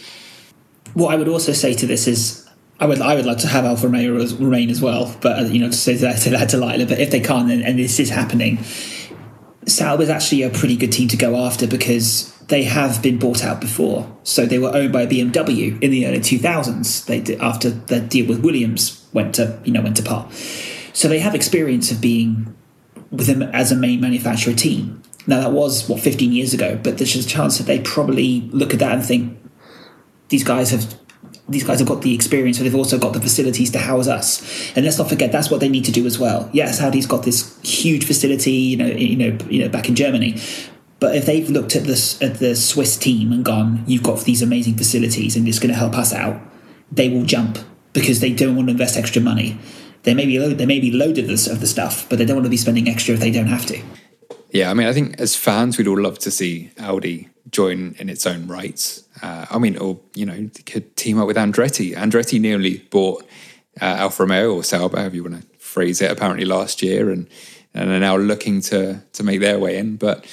What 0.94 1.14
I 1.14 1.18
would 1.18 1.28
also 1.28 1.54
say 1.54 1.74
to 1.76 1.86
this 1.86 2.08
is 2.08 2.50
I 2.80 2.86
would 2.86 3.02
I 3.02 3.16
would 3.16 3.26
like 3.26 3.40
to 3.40 3.48
have 3.48 3.66
Alfa 3.66 3.88
Romeo 3.88 4.14
remain 4.38 4.70
as 4.70 4.82
well, 4.82 5.14
but 5.22 5.38
uh, 5.38 5.42
you 5.44 5.60
know 5.60 5.68
to 5.68 5.76
say 5.76 5.96
that 5.96 6.20
to 6.22 6.30
that 6.30 6.50
to. 6.50 6.60
But 6.60 7.00
if 7.00 7.12
they 7.12 7.20
can't, 7.20 7.52
and, 7.52 7.62
and 7.62 7.78
this 7.78 8.00
is 8.00 8.10
happening, 8.10 8.60
Sauber 9.66 10.04
is 10.04 10.10
actually 10.10 10.44
a 10.44 10.50
pretty 10.50 10.76
good 10.76 10.92
team 10.92 11.08
to 11.10 11.18
go 11.18 11.36
after 11.36 11.68
because 11.68 12.34
they 12.48 12.64
have 12.64 13.02
been 13.02 13.20
bought 13.20 13.44
out 13.44 13.62
before. 13.62 14.12
So 14.24 14.46
they 14.46 14.58
were 14.58 14.74
owned 14.76 14.92
by 14.92 15.06
BMW 15.06 15.82
in 15.82 15.92
the 15.92 16.08
early 16.08 16.20
2000s. 16.20 17.06
They 17.06 17.22
did, 17.22 17.40
after 17.40 17.70
the 17.70 18.00
deal 18.00 18.28
with 18.28 18.40
Williams 18.40 19.08
went 19.14 19.36
to 19.36 19.60
you 19.64 19.72
know 19.72 19.82
went 19.82 19.98
to 19.98 20.04
par. 20.04 20.30
So 20.94 21.08
they 21.08 21.20
have 21.20 21.36
experience 21.36 21.92
of 21.92 22.02
being 22.02 22.56
with 23.12 23.28
them 23.28 23.42
as 23.42 23.72
a 23.72 23.76
main 23.76 24.02
manufacturer 24.02 24.54
team. 24.54 25.02
Now 25.28 25.42
that 25.42 25.52
was 25.52 25.88
what 25.88 26.00
15 26.00 26.32
years 26.32 26.54
ago, 26.54 26.80
but 26.82 26.98
there's 26.98 27.16
a 27.16 27.28
chance 27.28 27.58
that 27.58 27.66
they 27.66 27.80
probably 27.80 28.42
look 28.52 28.74
at 28.74 28.80
that 28.80 28.94
and 28.94 29.06
think 29.06 29.38
these 30.30 30.44
guys 30.44 30.72
have 30.72 30.96
these 31.50 31.64
guys 31.64 31.80
have 31.80 31.88
got 31.88 32.02
the 32.02 32.14
experience, 32.14 32.58
but 32.58 32.64
they've 32.64 32.76
also 32.76 32.98
got 32.98 33.14
the 33.14 33.22
facilities 33.22 33.72
to 33.72 33.80
house 33.80 34.08
us. 34.08 34.42
And 34.76 34.86
let's 34.86 34.98
not 34.98 35.10
forget 35.10 35.32
that's 35.32 35.50
what 35.50 35.60
they 35.60 35.70
need 35.70 35.86
to 35.86 35.92
do 35.92 36.06
as 36.06 36.20
well. 36.20 36.50
Yes, 36.54 36.82
Audi's 36.82 37.06
got 37.06 37.24
this 37.24 37.60
huge 37.62 38.06
facility, 38.06 38.52
you 38.52 38.78
know, 38.78 38.88
you 38.88 39.16
know, 39.16 39.38
you 39.50 39.64
know, 39.64 39.70
back 39.70 39.90
in 39.90 39.96
Germany. 39.96 40.40
But 41.00 41.16
if 41.16 41.26
they've 41.26 41.50
looked 41.50 41.76
at 41.76 41.84
this 41.84 42.22
at 42.22 42.40
the 42.40 42.56
Swiss 42.56 42.98
team 42.98 43.32
and 43.32 43.44
gone, 43.44 43.84
you've 43.88 44.04
got 44.04 44.22
these 44.22 44.42
amazing 44.42 44.76
facilities 44.76 45.36
and 45.36 45.48
it's 45.48 45.60
going 45.60 45.72
to 45.72 45.78
help 45.78 45.96
us 45.96 46.14
out, 46.14 46.42
they 46.92 47.10
will 47.10 47.24
jump 47.24 47.58
because 47.94 48.20
they 48.20 48.34
don't 48.34 48.56
want 48.56 48.68
to 48.68 48.72
invest 48.72 48.98
extra 48.98 49.22
money. 49.22 49.58
They 50.04 50.14
may 50.14 50.26
be 50.26 50.38
they 50.38 50.66
may 50.66 50.80
be 50.80 50.92
loaded 50.92 51.30
of 51.30 51.60
the 51.60 51.68
stuff, 51.68 52.08
but 52.10 52.18
they 52.18 52.26
don't 52.26 52.38
want 52.38 52.46
to 52.46 52.50
be 52.50 52.58
spending 52.58 52.88
extra 52.88 53.14
if 53.14 53.20
they 53.20 53.32
don't 53.32 53.48
have 53.48 53.66
to. 53.68 53.82
Yeah, 54.52 54.72
I 54.72 54.74
mean, 54.74 54.88
I 54.88 54.94
think 54.94 55.20
as 55.20 55.36
fans, 55.36 55.78
we'd 55.78 55.88
all 55.88 56.00
love 56.02 56.20
to 56.20 56.32
see 56.32 56.72
Audi 56.80 57.30
join 57.52 57.96
in 58.00 58.10
its 58.10 58.26
own 58.26 58.48
rights. 58.48 59.04
Uh, 59.22 59.46
I 59.50 59.60
mean, 59.60 59.78
or 59.78 60.00
you 60.16 60.26
know, 60.26 60.50
could 60.66 60.96
team 60.96 61.20
up 61.20 61.28
with 61.28 61.38
Andretti. 61.38 61.96
Andretti 61.96 62.40
nearly 62.40 62.80
bought 62.90 63.24
uh, 63.82 63.86
Alfa 63.86 64.24
Romeo 64.24 64.56
or 64.56 64.64
Sauber, 64.64 64.98
however 64.98 65.16
you 65.16 65.24
want 65.24 65.42
to 65.42 65.60
phrase 65.60 66.02
it, 66.02 66.12
apparently 66.12 66.46
last 66.46 66.82
year, 66.82 67.12
and 67.12 67.28
and 67.74 67.92
are 67.92 68.00
now 68.00 68.18
looking 68.18 68.62
to 68.62 69.02
to 69.14 69.24
make 69.24 69.40
their 69.40 69.60
way 69.60 69.78
in. 69.78 69.98
But 69.98 70.26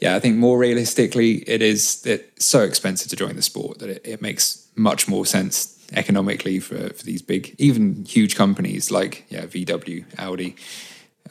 yeah, 0.00 0.16
I 0.16 0.20
think 0.20 0.36
more 0.36 0.58
realistically, 0.58 1.48
it 1.48 1.60
is 1.60 2.04
it's 2.06 2.44
so 2.44 2.62
expensive 2.62 3.10
to 3.10 3.16
join 3.16 3.36
the 3.36 3.42
sport 3.42 3.78
that 3.80 3.90
it, 3.90 4.00
it 4.04 4.22
makes 4.22 4.68
much 4.74 5.06
more 5.08 5.26
sense 5.26 5.76
economically 5.92 6.60
for, 6.60 6.90
for 6.90 7.04
these 7.04 7.20
big, 7.20 7.54
even 7.58 8.04
huge 8.04 8.36
companies 8.36 8.90
like 8.90 9.26
yeah, 9.28 9.44
VW, 9.44 10.04
Audi, 10.18 10.56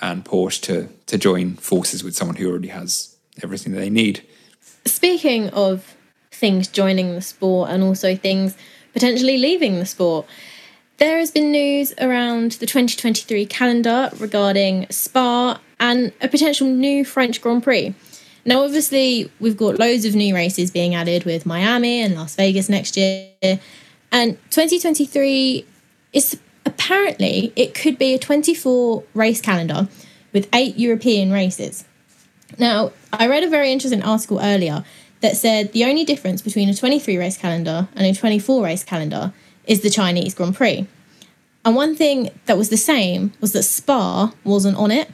and 0.01 0.25
Porsche 0.25 0.61
to 0.63 0.89
to 1.07 1.17
join 1.17 1.55
forces 1.55 2.03
with 2.03 2.15
someone 2.15 2.37
who 2.37 2.49
already 2.49 2.69
has 2.69 3.15
everything 3.43 3.73
that 3.73 3.79
they 3.79 3.89
need. 3.89 4.25
Speaking 4.85 5.49
of 5.49 5.95
things 6.31 6.67
joining 6.67 7.13
the 7.13 7.21
sport 7.21 7.69
and 7.69 7.83
also 7.83 8.15
things 8.15 8.55
potentially 8.93 9.37
leaving 9.37 9.79
the 9.79 9.85
sport, 9.85 10.25
there 10.97 11.17
has 11.17 11.31
been 11.31 11.51
news 11.51 11.93
around 11.99 12.53
the 12.53 12.65
2023 12.65 13.45
calendar 13.45 14.09
regarding 14.19 14.85
Spa 14.89 15.59
and 15.79 16.11
a 16.21 16.27
potential 16.27 16.67
new 16.67 17.05
French 17.05 17.41
Grand 17.41 17.63
Prix. 17.63 17.93
Now, 18.45 18.63
obviously, 18.63 19.31
we've 19.39 19.57
got 19.57 19.79
loads 19.79 20.05
of 20.05 20.15
new 20.15 20.33
races 20.33 20.71
being 20.71 20.95
added 20.95 21.23
with 21.23 21.45
Miami 21.45 22.01
and 22.01 22.15
Las 22.15 22.35
Vegas 22.35 22.69
next 22.69 22.97
year. 22.97 23.59
And 24.11 24.37
2023 24.49 25.65
is 26.13 26.39
apparently, 26.79 27.51
it 27.55 27.73
could 27.73 27.99
be 27.99 28.13
a 28.13 28.19
24 28.19 29.03
race 29.13 29.41
calendar 29.41 29.89
with 30.31 30.47
eight 30.53 30.77
European 30.77 31.31
races. 31.31 31.83
Now, 32.57 32.93
I 33.11 33.27
read 33.27 33.43
a 33.43 33.49
very 33.49 33.71
interesting 33.71 34.01
article 34.01 34.39
earlier 34.39 34.85
that 35.19 35.35
said 35.35 35.73
the 35.73 35.83
only 35.83 36.05
difference 36.05 36.41
between 36.41 36.69
a 36.69 36.73
23 36.73 37.17
race 37.17 37.37
calendar 37.37 37.89
and 37.95 38.07
a 38.07 38.17
24 38.17 38.63
race 38.63 38.83
calendar 38.83 39.33
is 39.65 39.81
the 39.81 39.89
Chinese 39.89 40.33
Grand 40.33 40.55
Prix. 40.55 40.87
And 41.65 41.75
one 41.75 41.95
thing 41.95 42.31
that 42.45 42.57
was 42.57 42.69
the 42.69 42.77
same 42.77 43.33
was 43.41 43.51
that 43.51 43.63
Spa 43.63 44.33
wasn't 44.45 44.77
on 44.77 44.89
it. 44.89 45.09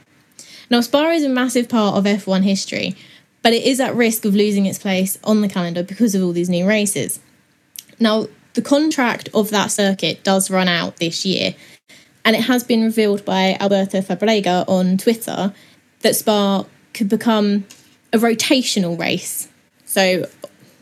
Now, 0.70 0.80
Spa 0.80 1.10
is 1.10 1.24
a 1.24 1.28
massive 1.28 1.68
part 1.68 1.96
of 1.96 2.04
F1 2.04 2.44
history, 2.44 2.94
but 3.42 3.52
it 3.52 3.64
is 3.64 3.80
at 3.80 3.94
risk 3.94 4.24
of 4.24 4.34
losing 4.34 4.66
its 4.66 4.78
place 4.78 5.18
on 5.24 5.40
the 5.40 5.48
calendar 5.48 5.82
because 5.82 6.14
of 6.14 6.22
all 6.22 6.32
these 6.32 6.48
new 6.48 6.66
races. 6.66 7.18
Now, 7.98 8.28
the 8.56 8.62
contract 8.62 9.28
of 9.34 9.50
that 9.50 9.68
circuit 9.68 10.24
does 10.24 10.50
run 10.50 10.66
out 10.66 10.96
this 10.96 11.24
year, 11.24 11.54
and 12.24 12.34
it 12.34 12.42
has 12.42 12.64
been 12.64 12.82
revealed 12.82 13.24
by 13.24 13.56
Alberto 13.60 14.00
Fabrega 14.00 14.64
on 14.66 14.96
Twitter 14.96 15.52
that 16.00 16.16
Spa 16.16 16.64
could 16.94 17.08
become 17.08 17.66
a 18.12 18.18
rotational 18.18 18.98
race. 18.98 19.48
So, 19.84 20.26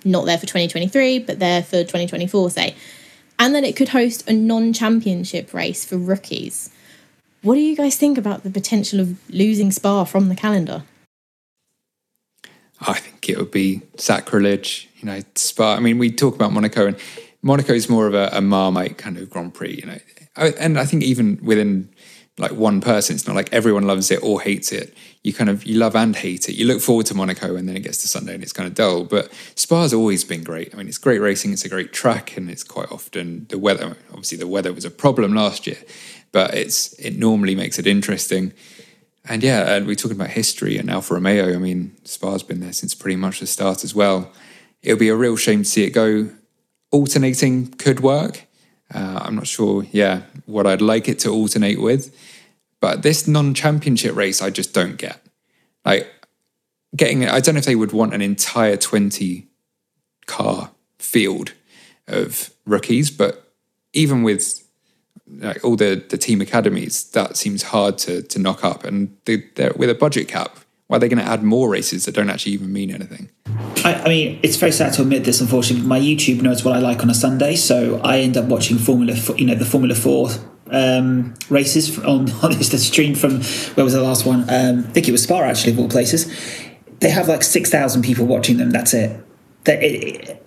not 0.04 0.24
there 0.24 0.38
for 0.38 0.46
2023, 0.46 1.18
but 1.18 1.40
there 1.40 1.62
for 1.62 1.82
2024, 1.82 2.50
say. 2.50 2.76
And 3.38 3.54
that 3.56 3.64
it 3.64 3.74
could 3.74 3.88
host 3.88 4.28
a 4.30 4.32
non 4.32 4.72
championship 4.72 5.52
race 5.52 5.84
for 5.84 5.98
rookies. 5.98 6.70
What 7.42 7.56
do 7.56 7.60
you 7.60 7.76
guys 7.76 7.96
think 7.96 8.16
about 8.16 8.44
the 8.44 8.50
potential 8.50 9.00
of 9.00 9.18
losing 9.28 9.72
Spa 9.72 10.04
from 10.04 10.28
the 10.28 10.36
calendar? 10.36 10.84
I 12.80 12.94
think 12.94 13.28
it 13.28 13.38
would 13.38 13.50
be 13.50 13.82
sacrilege. 13.96 14.88
You 14.96 15.06
know, 15.06 15.20
Spa. 15.34 15.74
I 15.74 15.80
mean, 15.80 15.98
we 15.98 16.10
talk 16.10 16.34
about 16.34 16.52
Monaco, 16.52 16.86
and 16.86 16.96
Monaco 17.44 17.74
is 17.74 17.90
more 17.90 18.06
of 18.06 18.14
a, 18.14 18.30
a 18.32 18.40
Marmite 18.40 18.96
kind 18.96 19.18
of 19.18 19.28
Grand 19.28 19.52
Prix. 19.52 19.74
You 19.74 19.86
know, 19.86 19.98
and 20.58 20.78
I 20.78 20.86
think 20.86 21.02
even 21.02 21.38
within 21.42 21.90
like 22.38 22.52
one 22.52 22.80
person, 22.80 23.14
it's 23.14 23.26
not 23.26 23.36
like 23.36 23.52
everyone 23.52 23.86
loves 23.86 24.10
it 24.10 24.20
or 24.22 24.40
hates 24.40 24.72
it. 24.72 24.96
You 25.22 25.34
kind 25.34 25.50
of 25.50 25.64
you 25.64 25.78
love 25.78 25.94
and 25.94 26.16
hate 26.16 26.48
it. 26.48 26.54
You 26.54 26.66
look 26.66 26.80
forward 26.80 27.04
to 27.06 27.14
Monaco, 27.14 27.54
and 27.54 27.68
then 27.68 27.76
it 27.76 27.80
gets 27.80 28.00
to 28.00 28.08
Sunday, 28.08 28.34
and 28.34 28.42
it's 28.42 28.54
kind 28.54 28.66
of 28.66 28.74
dull. 28.74 29.04
But 29.04 29.30
Spa's 29.56 29.92
always 29.92 30.24
been 30.24 30.42
great. 30.42 30.74
I 30.74 30.78
mean, 30.78 30.88
it's 30.88 30.96
great 30.96 31.20
racing. 31.20 31.52
It's 31.52 31.66
a 31.66 31.68
great 31.68 31.92
track, 31.92 32.34
and 32.36 32.50
it's 32.50 32.64
quite 32.64 32.90
often 32.90 33.44
the 33.50 33.58
weather. 33.58 33.98
Obviously, 34.08 34.38
the 34.38 34.48
weather 34.48 34.72
was 34.72 34.86
a 34.86 34.90
problem 34.90 35.34
last 35.34 35.66
year, 35.66 35.78
but 36.32 36.54
it's 36.54 36.94
it 36.94 37.18
normally 37.18 37.54
makes 37.54 37.78
it 37.78 37.86
interesting. 37.86 38.54
And 39.28 39.42
yeah, 39.42 39.74
and 39.74 39.86
we're 39.86 39.96
talking 39.96 40.16
about 40.16 40.30
history 40.30 40.78
and 40.78 40.90
Alfa 40.90 41.14
Romeo. 41.14 41.54
I 41.54 41.58
mean, 41.58 41.94
Spa's 42.04 42.42
been 42.42 42.60
there 42.60 42.72
since 42.72 42.94
pretty 42.94 43.16
much 43.16 43.40
the 43.40 43.46
start 43.46 43.84
as 43.84 43.94
well. 43.94 44.32
It'll 44.82 44.98
be 44.98 45.08
a 45.08 45.16
real 45.16 45.36
shame 45.36 45.62
to 45.62 45.68
see 45.68 45.84
it 45.84 45.90
go. 45.90 46.30
Alternating 46.94 47.72
could 47.72 48.00
work. 48.00 48.44
Uh, 48.94 49.18
I'm 49.22 49.34
not 49.34 49.48
sure, 49.48 49.84
yeah, 49.90 50.22
what 50.46 50.64
I'd 50.64 50.80
like 50.80 51.08
it 51.08 51.18
to 51.20 51.30
alternate 51.30 51.80
with. 51.80 52.14
But 52.80 53.02
this 53.02 53.26
non 53.26 53.52
championship 53.52 54.14
race, 54.14 54.40
I 54.40 54.50
just 54.50 54.72
don't 54.72 54.96
get. 54.96 55.20
Like, 55.84 56.06
getting, 56.94 57.26
I 57.26 57.40
don't 57.40 57.56
know 57.56 57.58
if 57.58 57.64
they 57.64 57.74
would 57.74 57.92
want 57.92 58.14
an 58.14 58.22
entire 58.22 58.76
20 58.76 59.48
car 60.26 60.70
field 60.98 61.52
of 62.06 62.50
rookies, 62.64 63.10
but 63.10 63.52
even 63.92 64.22
with 64.22 64.62
like 65.26 65.64
all 65.64 65.76
the 65.76 66.04
the 66.08 66.18
team 66.18 66.40
academies, 66.40 67.10
that 67.10 67.36
seems 67.36 67.64
hard 67.64 67.98
to 67.98 68.22
to 68.22 68.38
knock 68.38 68.64
up. 68.64 68.84
And 68.84 69.16
they, 69.24 69.42
with 69.76 69.90
a 69.90 69.94
budget 69.94 70.28
cap, 70.28 70.58
why 70.94 70.98
are 70.98 71.00
they 71.00 71.08
going 71.08 71.24
to 71.24 71.28
add 71.28 71.42
more 71.42 71.68
races 71.68 72.04
that 72.04 72.14
don't 72.14 72.30
actually 72.30 72.52
even 72.52 72.72
mean 72.72 72.92
anything? 72.92 73.28
I, 73.84 73.94
I, 74.04 74.08
mean, 74.08 74.38
it's 74.44 74.54
very 74.54 74.70
sad 74.70 74.92
to 74.92 75.02
admit 75.02 75.24
this. 75.24 75.40
Unfortunately, 75.40 75.84
my 75.84 75.98
YouTube 75.98 76.40
knows 76.40 76.64
what 76.64 76.76
I 76.76 76.78
like 76.78 77.02
on 77.02 77.10
a 77.10 77.14
Sunday, 77.14 77.56
so 77.56 78.00
I 78.04 78.18
end 78.18 78.36
up 78.36 78.44
watching 78.44 78.78
Formula, 78.78 79.12
you 79.36 79.44
know, 79.44 79.56
the 79.56 79.64
Formula 79.64 79.96
Four 79.96 80.28
um, 80.70 81.34
races 81.50 81.98
on 81.98 82.30
on 82.44 82.52
the 82.52 82.78
stream 82.78 83.16
from 83.16 83.42
where 83.74 83.82
was 83.82 83.94
the 83.94 84.02
last 84.02 84.24
one? 84.24 84.42
Um, 84.42 84.84
I 84.86 84.92
think 84.92 85.08
it 85.08 85.10
was 85.10 85.24
Spa, 85.24 85.40
actually, 85.40 85.72
of 85.72 85.80
all 85.80 85.88
places. 85.88 86.32
They 87.00 87.10
have 87.10 87.26
like 87.26 87.42
six 87.42 87.70
thousand 87.70 88.02
people 88.02 88.26
watching 88.26 88.58
them. 88.58 88.70
That's 88.70 88.94
it. 88.94 89.20
That 89.64 90.38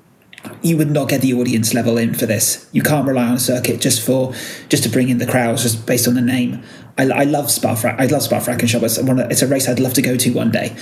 you 0.61 0.77
would 0.77 0.91
not 0.91 1.09
get 1.09 1.19
the 1.19 1.33
audience 1.33 1.73
level 1.73 1.97
in 1.97 2.13
for 2.13 2.25
this. 2.25 2.69
You 2.71 2.83
can't 2.83 3.05
rely 3.05 3.27
on 3.27 3.33
a 3.33 3.39
circuit 3.39 3.81
just 3.81 4.01
for 4.01 4.33
just 4.69 4.83
to 4.83 4.89
bring 4.89 5.09
in 5.09 5.17
the 5.17 5.27
crowds 5.27 5.63
just 5.63 5.85
based 5.85 6.07
on 6.07 6.13
the 6.13 6.21
name. 6.21 6.63
I, 6.97 7.03
I 7.03 7.23
love 7.23 7.51
Spa. 7.51 7.79
I 7.97 8.05
love 8.07 8.23
Spa 8.23 8.39
Francorchamps. 8.39 8.83
It's, 8.83 8.97
it's 8.97 9.41
a 9.41 9.47
race 9.47 9.69
I'd 9.69 9.79
love 9.79 9.93
to 9.93 10.01
go 10.01 10.17
to 10.17 10.33
one 10.33 10.51
day. 10.51 10.75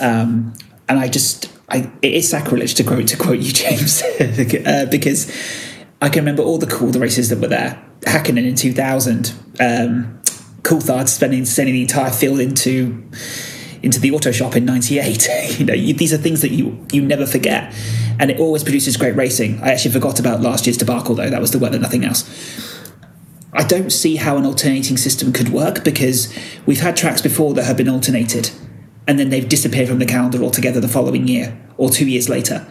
Um, 0.00 0.54
and 0.88 0.98
I 0.98 1.08
just, 1.08 1.52
I, 1.68 1.90
it 2.02 2.14
is 2.14 2.28
sacrilege 2.28 2.74
to 2.74 2.84
quote 2.84 3.08
to 3.08 3.16
quote 3.16 3.40
you, 3.40 3.52
James, 3.52 4.02
uh, 4.02 4.86
because 4.90 5.30
I 6.00 6.08
can 6.08 6.20
remember 6.20 6.42
all 6.42 6.58
the 6.58 6.66
cool 6.66 6.90
the 6.90 7.00
races 7.00 7.28
that 7.28 7.40
were 7.40 7.48
there. 7.48 7.82
Hakkinen 8.02 8.46
in 8.46 8.54
two 8.54 8.72
thousand, 8.72 9.34
um, 9.60 10.20
Coulthard 10.62 11.08
spending 11.08 11.44
sending 11.44 11.74
the 11.74 11.82
entire 11.82 12.10
field 12.10 12.40
into 12.40 13.08
into 13.82 14.00
the 14.00 14.10
auto 14.10 14.32
shop 14.32 14.56
in 14.56 14.64
98 14.64 15.28
you 15.58 15.64
know 15.64 15.72
you, 15.72 15.94
these 15.94 16.12
are 16.12 16.16
things 16.16 16.42
that 16.42 16.50
you 16.50 16.84
you 16.92 17.00
never 17.00 17.26
forget 17.26 17.72
and 18.18 18.28
it 18.28 18.40
always 18.40 18.64
produces 18.64 18.96
great 18.96 19.14
racing 19.14 19.60
i 19.62 19.70
actually 19.70 19.92
forgot 19.92 20.18
about 20.18 20.40
last 20.40 20.66
year's 20.66 20.76
debacle 20.76 21.14
though 21.14 21.30
that 21.30 21.40
was 21.40 21.52
the 21.52 21.60
weather 21.60 21.78
nothing 21.78 22.04
else 22.04 22.24
i 23.58 23.64
don't 23.64 23.90
see 23.90 24.16
how 24.16 24.38
an 24.38 24.46
alternating 24.46 24.96
system 24.96 25.32
could 25.32 25.50
work 25.50 25.84
because 25.84 26.34
we've 26.64 26.80
had 26.80 26.96
tracks 26.96 27.20
before 27.20 27.52
that 27.52 27.64
have 27.64 27.76
been 27.76 27.88
alternated 27.88 28.50
and 29.06 29.18
then 29.18 29.28
they've 29.28 29.48
disappeared 29.48 29.88
from 29.88 29.98
the 29.98 30.06
calendar 30.06 30.42
altogether 30.42 30.80
the 30.80 30.88
following 30.88 31.28
year 31.28 31.58
or 31.76 31.90
two 31.90 32.08
years 32.08 32.28
later 32.28 32.66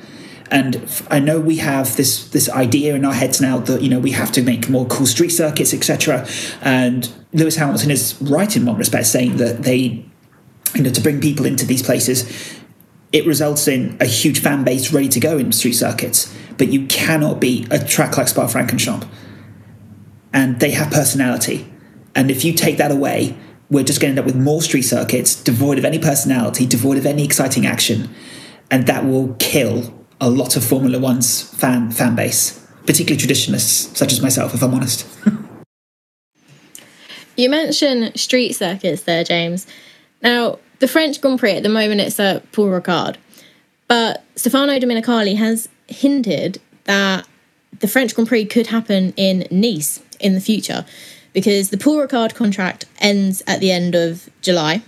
and 0.50 0.82
I 1.12 1.20
know 1.20 1.42
we 1.42 1.58
have 1.58 1.98
this 1.98 2.30
this 2.30 2.50
idea 2.50 2.96
in 2.96 3.04
our 3.04 3.14
heads 3.14 3.42
now 3.42 3.58
that 3.58 3.82
you 3.82 3.90
know 3.90 4.00
we 4.00 4.12
have 4.12 4.32
to 4.32 4.42
make 4.42 4.70
more 4.70 4.86
cool 4.86 5.06
street 5.06 5.28
circuits, 5.32 5.74
etc. 5.74 6.26
And 6.62 7.12
Lewis 7.34 7.58
Hamilton 7.58 7.92
is 7.92 8.16
right 8.22 8.56
in 8.56 8.66
one 8.66 8.78
respect, 8.78 9.08
saying 9.08 9.36
that 9.38 9.64
they 9.64 10.06
you 10.76 10.84
know, 10.84 10.90
to 10.90 11.02
bring 11.02 11.20
people 11.22 11.46
into 11.46 11.66
these 11.66 11.82
places, 11.82 12.60
it 13.12 13.26
results 13.26 13.68
in 13.68 13.98
a 14.00 14.06
huge 14.06 14.40
fan 14.40 14.64
base 14.64 14.92
ready 14.94 15.10
to 15.10 15.20
go 15.20 15.38
in 15.38 15.52
street 15.52 15.74
circuits. 15.74 16.34
But 16.58 16.70
you 16.70 16.88
cannot 16.88 17.40
beat 17.40 17.72
a 17.72 17.84
track 17.84 18.18
like 18.18 18.28
Spa 18.28 18.48
Francorchamps. 18.48 19.08
And 20.38 20.60
they 20.60 20.70
have 20.70 20.92
personality. 20.92 21.68
And 22.14 22.30
if 22.30 22.46
you 22.46 22.54
take 22.54 22.78
that 22.78 22.92
away, 22.92 23.36
we're 23.72 23.84
just 23.84 24.00
going 24.00 24.14
to 24.14 24.22
end 24.22 24.30
up 24.30 24.32
with 24.32 24.40
more 24.40 24.62
street 24.62 24.84
circuits 24.84 25.36
devoid 25.36 25.80
of 25.80 25.84
any 25.84 25.98
personality, 25.98 26.68
devoid 26.68 27.00
of 27.00 27.08
any 27.08 27.26
exciting 27.26 27.66
action. 27.66 28.08
And 28.70 28.86
that 28.86 29.04
will 29.04 29.36
kill 29.40 30.06
a 30.22 30.30
lot 30.30 30.56
of 30.56 30.64
Formula 30.64 31.00
One's 31.00 31.42
fan 31.42 31.90
fan 31.90 32.16
base, 32.16 32.64
particularly 32.86 33.18
traditionalists 33.18 33.98
such 33.98 34.14
as 34.14 34.22
myself, 34.22 34.54
if 34.54 34.62
I'm 34.62 34.76
honest. 34.76 35.08
you 37.36 37.50
mentioned 37.50 38.20
street 38.20 38.54
circuits 38.54 39.02
there, 39.04 39.24
James. 39.24 39.66
Now, 40.22 40.60
the 40.78 40.88
French 40.88 41.20
Grand 41.20 41.40
Prix 41.40 41.54
at 41.54 41.64
the 41.64 41.70
moment 41.70 42.00
it's 42.00 42.20
at 42.20 42.52
Paul 42.52 42.68
Ricard, 42.68 43.16
but 43.88 44.24
Stefano 44.36 44.78
Domenicali 44.78 45.36
has 45.36 45.68
hinted 45.88 46.62
that 46.84 47.28
the 47.80 47.88
French 47.88 48.14
Grand 48.14 48.28
Prix 48.28 48.46
could 48.46 48.68
happen 48.68 49.14
in 49.18 49.48
Nice 49.50 50.04
in 50.20 50.34
the 50.34 50.42
future 50.42 50.86
because 51.34 51.70
the 51.70 51.78
Paul 51.78 51.98
Ricard 51.98 52.34
contract 52.34 52.86
ends 53.00 53.44
at 53.46 53.60
the 53.60 53.72
end 53.72 53.94
of 53.94 54.30
July, 54.42 54.82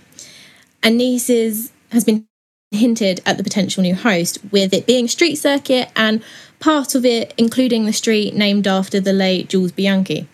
and 0.82 0.98
Nice 0.98 1.30
is, 1.30 1.70
has 1.92 2.02
been 2.02 2.26
hinted 2.72 3.20
at 3.24 3.36
the 3.36 3.44
potential 3.44 3.82
new 3.82 3.94
host, 3.94 4.38
with 4.50 4.72
it 4.72 4.86
being 4.86 5.06
street 5.06 5.36
circuit 5.36 5.90
and 5.94 6.22
part 6.58 6.94
of 6.94 7.04
it 7.04 7.34
including 7.36 7.84
the 7.84 7.92
street 7.92 8.34
named 8.34 8.66
after 8.66 9.00
the 9.00 9.12
late 9.12 9.48
Jules 9.48 9.72
Bianchi. 9.72 10.26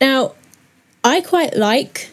Now, 0.00 0.34
I 1.02 1.20
quite 1.20 1.56
like 1.56 2.10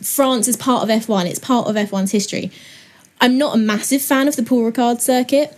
France 0.00 0.46
as 0.48 0.56
part 0.56 0.82
of 0.82 0.88
F1, 0.88 1.26
it's 1.26 1.38
part 1.38 1.66
of 1.66 1.74
F1's 1.74 2.12
history. 2.12 2.50
I'm 3.20 3.38
not 3.38 3.54
a 3.54 3.58
massive 3.58 4.02
fan 4.02 4.28
of 4.28 4.36
the 4.36 4.42
Paul 4.42 4.70
Ricard 4.70 5.00
circuit, 5.00 5.56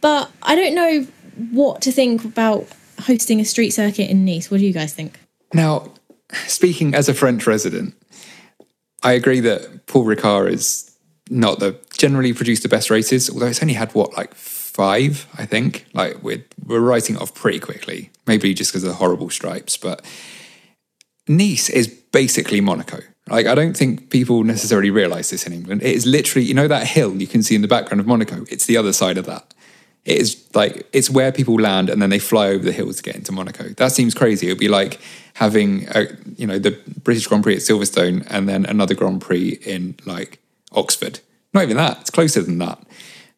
but 0.00 0.30
I 0.42 0.54
don't 0.56 0.74
know 0.74 1.06
what 1.50 1.80
to 1.82 1.92
think 1.92 2.24
about 2.24 2.66
hosting 3.00 3.40
a 3.40 3.44
street 3.44 3.70
circuit 3.70 4.10
in 4.10 4.24
Nice. 4.24 4.50
What 4.50 4.60
do 4.60 4.66
you 4.66 4.72
guys 4.72 4.92
think? 4.92 5.18
Now, 5.52 5.92
speaking 6.46 6.94
as 6.94 7.08
a 7.08 7.14
French 7.14 7.46
resident, 7.46 7.94
I 9.02 9.12
agree 9.12 9.40
that 9.40 9.86
Paul 9.86 10.04
Ricard 10.04 10.50
is 10.50 10.96
not 11.28 11.58
the 11.58 11.78
generally 11.96 12.32
produced 12.32 12.62
the 12.62 12.68
best 12.68 12.90
races, 12.90 13.30
although 13.30 13.46
it's 13.46 13.62
only 13.62 13.74
had 13.74 13.92
what, 13.92 14.16
like 14.16 14.34
five, 14.34 15.26
I 15.36 15.46
think. 15.46 15.86
Like 15.94 16.22
we're 16.22 16.44
we're 16.64 16.80
writing 16.80 17.16
it 17.16 17.22
off 17.22 17.34
pretty 17.34 17.60
quickly. 17.60 18.10
Maybe 18.26 18.54
just 18.54 18.70
because 18.70 18.84
of 18.84 18.90
the 18.90 18.96
horrible 18.96 19.30
stripes, 19.30 19.76
but 19.76 20.04
Nice 21.28 21.68
is 21.68 21.88
basically 21.88 22.60
Monaco. 22.60 23.00
Like, 23.28 23.46
I 23.46 23.54
don't 23.54 23.76
think 23.76 24.10
people 24.10 24.42
necessarily 24.42 24.90
realize 24.90 25.30
this 25.30 25.46
in 25.46 25.52
England. 25.52 25.82
It 25.82 25.94
is 25.94 26.04
literally, 26.04 26.44
you 26.44 26.54
know, 26.54 26.66
that 26.66 26.88
hill 26.88 27.14
you 27.14 27.28
can 27.28 27.44
see 27.44 27.54
in 27.54 27.62
the 27.62 27.68
background 27.68 28.00
of 28.00 28.06
Monaco. 28.06 28.44
It's 28.50 28.66
the 28.66 28.76
other 28.76 28.92
side 28.92 29.16
of 29.16 29.26
that. 29.26 29.54
It 30.04 30.18
is 30.18 30.44
like 30.54 30.88
it's 30.92 31.10
where 31.10 31.30
people 31.30 31.56
land 31.56 31.90
and 31.90 32.00
then 32.00 32.10
they 32.10 32.18
fly 32.18 32.48
over 32.48 32.64
the 32.64 32.72
hill 32.72 32.92
to 32.92 33.02
get 33.02 33.16
into 33.16 33.32
Monaco. 33.32 33.68
That 33.70 33.92
seems 33.92 34.14
crazy. 34.14 34.46
It 34.46 34.52
would 34.52 34.58
be 34.58 34.68
like 34.68 35.00
having, 35.34 35.86
a, 35.88 36.06
you 36.36 36.46
know, 36.46 36.58
the 36.58 36.78
British 37.02 37.26
Grand 37.26 37.42
Prix 37.42 37.56
at 37.56 37.60
Silverstone 37.60 38.26
and 38.30 38.48
then 38.48 38.64
another 38.66 38.94
Grand 38.94 39.20
Prix 39.20 39.58
in 39.62 39.96
like 40.06 40.40
Oxford. 40.72 41.20
Not 41.52 41.64
even 41.64 41.76
that. 41.76 42.00
It's 42.00 42.10
closer 42.10 42.42
than 42.42 42.58
that. 42.58 42.82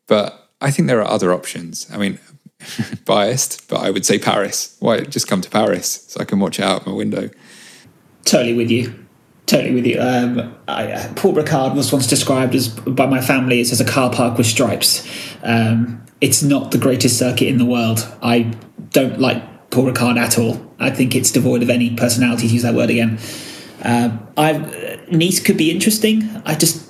But 0.07 0.51
I 0.61 0.70
think 0.70 0.88
there 0.88 1.01
are 1.01 1.11
other 1.11 1.33
options. 1.33 1.88
I 1.92 1.96
mean, 1.96 2.18
biased, 3.05 3.68
but 3.68 3.81
I 3.81 3.90
would 3.90 4.07
say 4.07 4.18
Paris. 4.18 4.77
Why 4.81 5.01
just 5.01 5.29
come 5.29 5.40
to 5.40 5.51
Paris 5.51 6.05
so 6.09 6.20
I 6.20 6.25
can 6.25 6.38
watch 6.38 6.59
it 6.59 6.64
out 6.64 6.87
my 6.87 6.92
window? 6.92 7.31
Totally 8.25 8.55
with 8.55 8.70
you. 8.70 9.02
Totally 9.46 9.74
with 9.74 9.87
you. 9.87 10.00
Um, 10.00 10.57
I, 10.68 10.92
uh, 10.92 11.12
Paul 11.14 11.35
Ricard 11.35 11.74
was 11.74 11.92
once 11.92 12.07
described 12.07 12.55
as 12.55 12.68
by 12.68 13.07
my 13.07 13.20
family 13.20 13.61
as, 13.61 13.81
a 13.81 13.85
car 13.85 14.11
park 14.11 14.38
with 14.38 14.46
stripes. 14.46 15.07
Um, 15.42 16.05
it's 16.20 16.42
not 16.42 16.70
the 16.70 16.78
greatest 16.78 17.18
circuit 17.18 17.48
in 17.48 17.59
the 17.59 17.64
world. 17.64 18.07
I 18.22 18.55
don't 18.90 19.18
like 19.18 19.70
Paul 19.70 19.87
Ricard 19.87 20.16
at 20.16 20.38
all. 20.38 20.64
I 20.78 20.90
think 20.90 21.14
it's 21.14 21.33
devoid 21.33 21.62
of 21.62 21.70
any 21.70 21.94
personality. 21.94 22.46
To 22.48 22.55
use 22.55 22.62
that 22.62 22.74
word 22.74 22.90
again. 22.90 23.18
Um, 23.83 24.26
I 24.37 24.98
Nice 25.11 25.40
could 25.40 25.57
be 25.57 25.70
interesting. 25.70 26.28
I 26.46 26.55
just 26.55 26.88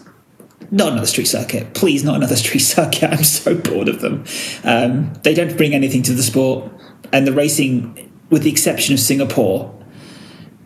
not 0.70 0.92
another 0.92 1.06
street 1.06 1.26
circuit. 1.26 1.74
Please, 1.74 2.04
not 2.04 2.16
another 2.16 2.36
street 2.44 2.60
circuit. 2.60 3.10
I'm 3.10 3.24
so 3.24 3.54
bored 3.54 3.88
of 3.88 4.00
them. 4.00 4.24
Um, 4.64 5.12
they 5.22 5.34
don't 5.34 5.56
bring 5.56 5.74
anything 5.74 6.02
to 6.04 6.12
the 6.12 6.22
sport, 6.22 6.70
and 7.12 7.26
the 7.26 7.32
racing, 7.32 8.10
with 8.30 8.42
the 8.42 8.50
exception 8.50 8.94
of 8.94 9.00
Singapore, 9.00 9.74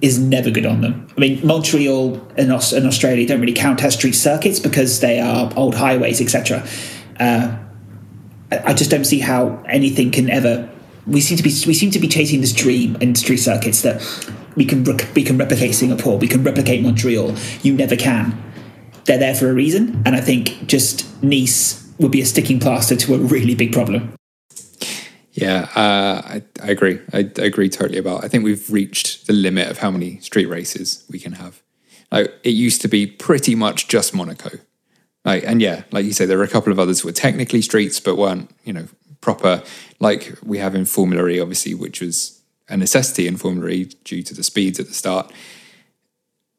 is 0.03 0.19
never 0.19 0.51
good 0.51 0.67
on 0.67 0.83
them. 0.83 1.07
I 1.17 1.21
mean, 1.21 1.47
Montreal 1.47 2.21
and, 2.37 2.53
Aus- 2.53 2.73
and 2.73 2.87
Australia 2.87 3.27
don't 3.27 3.41
really 3.41 3.53
count 3.53 3.83
as 3.83 3.95
street 3.95 4.13
circuits 4.15 4.61
because 4.61 5.01
they 5.01 5.21
are 5.21 5.51
old 5.57 5.75
highways, 5.75 6.21
etc. 6.21 6.67
Uh, 7.19 7.57
I 8.53 8.75
just 8.75 8.91
don't 8.91 9.05
see 9.05 9.21
how 9.21 9.63
anything 9.69 10.11
can 10.11 10.31
ever. 10.31 10.69
We 11.07 11.21
seem 11.21 11.37
to 11.37 11.43
be 11.43 11.51
we 11.67 11.75
seem 11.75 11.91
to 11.93 11.99
be 11.99 12.09
chasing 12.09 12.41
this 12.41 12.53
dream 12.53 12.97
in 12.97 13.15
street 13.15 13.39
circuits 13.39 13.83
that 13.83 14.03
we 14.55 14.65
can 14.65 14.85
we 15.15 15.23
can 15.23 15.39
replicate 15.39 15.75
Singapore, 15.75 16.19
we 16.19 16.29
can 16.29 16.43
replicate 16.43 16.83
Montreal. 16.83 17.35
You 17.63 17.75
never 17.75 17.97
can. 17.97 18.43
They're 19.05 19.19
there 19.19 19.35
for 19.35 19.49
a 19.49 19.55
reason, 19.55 20.03
and 20.05 20.17
I 20.17 20.21
think 20.21 20.67
just 20.67 21.07
Nice 21.23 21.85
would 21.99 22.11
be 22.11 22.21
a 22.21 22.27
sticking 22.27 22.61
plaster 22.61 22.97
to 22.97 23.15
a 23.15 23.19
really 23.19 23.55
big 23.55 23.73
problem. 23.73 24.13
Yeah, 25.37 25.69
uh, 25.75 26.23
I, 26.25 26.43
I, 26.63 26.71
agree. 26.71 26.99
I, 27.13 27.19
I, 27.19 27.43
agree 27.43 27.69
totally 27.69 27.99
about. 27.99 28.25
I 28.25 28.29
think 28.29 28.43
we've 28.43 28.71
reached 28.71 29.27
the 29.27 29.35
limit 29.35 29.69
of 29.69 29.79
how 29.79 29.91
many 29.91 30.19
street 30.21 30.47
races 30.47 31.05
we 31.11 31.19
can 31.19 31.33
have. 31.33 31.63
Like 32.11 32.33
it 32.43 32.51
used 32.51 32.81
to 32.83 32.89
be 32.89 33.07
pretty 33.07 33.55
much 33.55 33.87
just 33.87 34.15
Monaco. 34.15 34.59
Like, 35.27 35.45
and 35.45 35.61
yeah, 35.61 35.83
like 35.91 36.07
you 36.07 36.15
say, 36.15 36.25
there 36.25 36.41
are 36.41 36.45
a 36.45 36.49
couple 36.49 36.73
of 36.73 36.79
others 36.79 37.05
were 37.05 37.13
technically 37.13 37.61
streets, 37.61 38.01
but 38.01 38.17
weren't 38.17 38.51
you 38.65 38.73
know 38.73 38.89
proper. 39.21 39.63
Like 40.01 40.39
we 40.43 40.57
have 40.57 40.75
in 40.75 40.87
Formula 40.87 41.29
E, 41.29 41.39
obviously, 41.39 41.75
which 41.75 42.01
was 42.01 42.41
a 42.69 42.77
necessity 42.77 43.27
in 43.27 43.37
Formula 43.37 43.69
E 43.69 43.85
due 44.05 44.23
to 44.23 44.35
the 44.35 44.43
speeds 44.43 44.81
at 44.81 44.87
the 44.87 44.95
start. 44.95 45.31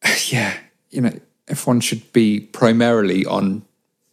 yeah, 0.28 0.56
you 0.92 1.02
know, 1.02 1.20
F1 1.48 1.82
should 1.82 2.14
be 2.14 2.42
primarily 2.42 3.26
on 3.26 3.66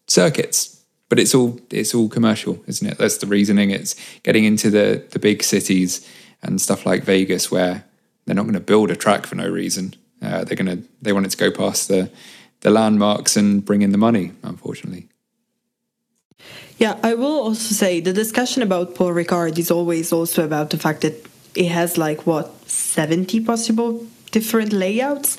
circuits, 0.06 0.73
but 1.14 1.20
it's 1.20 1.32
all 1.32 1.60
it's 1.70 1.94
all 1.94 2.08
commercial, 2.08 2.58
isn't 2.66 2.88
it? 2.88 2.98
That's 2.98 3.18
the 3.18 3.28
reasoning. 3.28 3.70
It's 3.70 3.94
getting 4.24 4.42
into 4.42 4.68
the 4.68 5.00
the 5.10 5.20
big 5.20 5.44
cities 5.44 6.04
and 6.42 6.60
stuff 6.60 6.84
like 6.84 7.04
Vegas 7.04 7.52
where 7.52 7.84
they're 8.24 8.34
not 8.34 8.42
going 8.42 8.54
to 8.54 8.72
build 8.72 8.90
a 8.90 8.96
track 8.96 9.24
for 9.24 9.36
no 9.36 9.48
reason. 9.48 9.94
Uh, 10.20 10.42
they're 10.42 10.56
going 10.56 10.76
to 10.76 10.82
they 11.02 11.12
want 11.12 11.24
it 11.24 11.30
to 11.30 11.36
go 11.36 11.52
past 11.52 11.86
the 11.86 12.10
the 12.62 12.70
landmarks 12.70 13.36
and 13.36 13.64
bring 13.64 13.82
in 13.82 13.92
the 13.92 13.98
money. 13.98 14.32
Unfortunately. 14.42 15.06
Yeah, 16.78 16.98
I 17.04 17.14
will 17.14 17.38
also 17.46 17.72
say 17.76 18.00
the 18.00 18.12
discussion 18.12 18.60
about 18.62 18.96
Paul 18.96 19.12
Ricard 19.12 19.56
is 19.56 19.70
always 19.70 20.12
also 20.12 20.44
about 20.44 20.70
the 20.70 20.78
fact 20.78 21.02
that 21.02 21.14
it 21.54 21.68
has 21.68 21.96
like 21.96 22.26
what 22.26 22.46
70 22.68 23.38
possible 23.44 24.04
different 24.32 24.72
layouts 24.72 25.38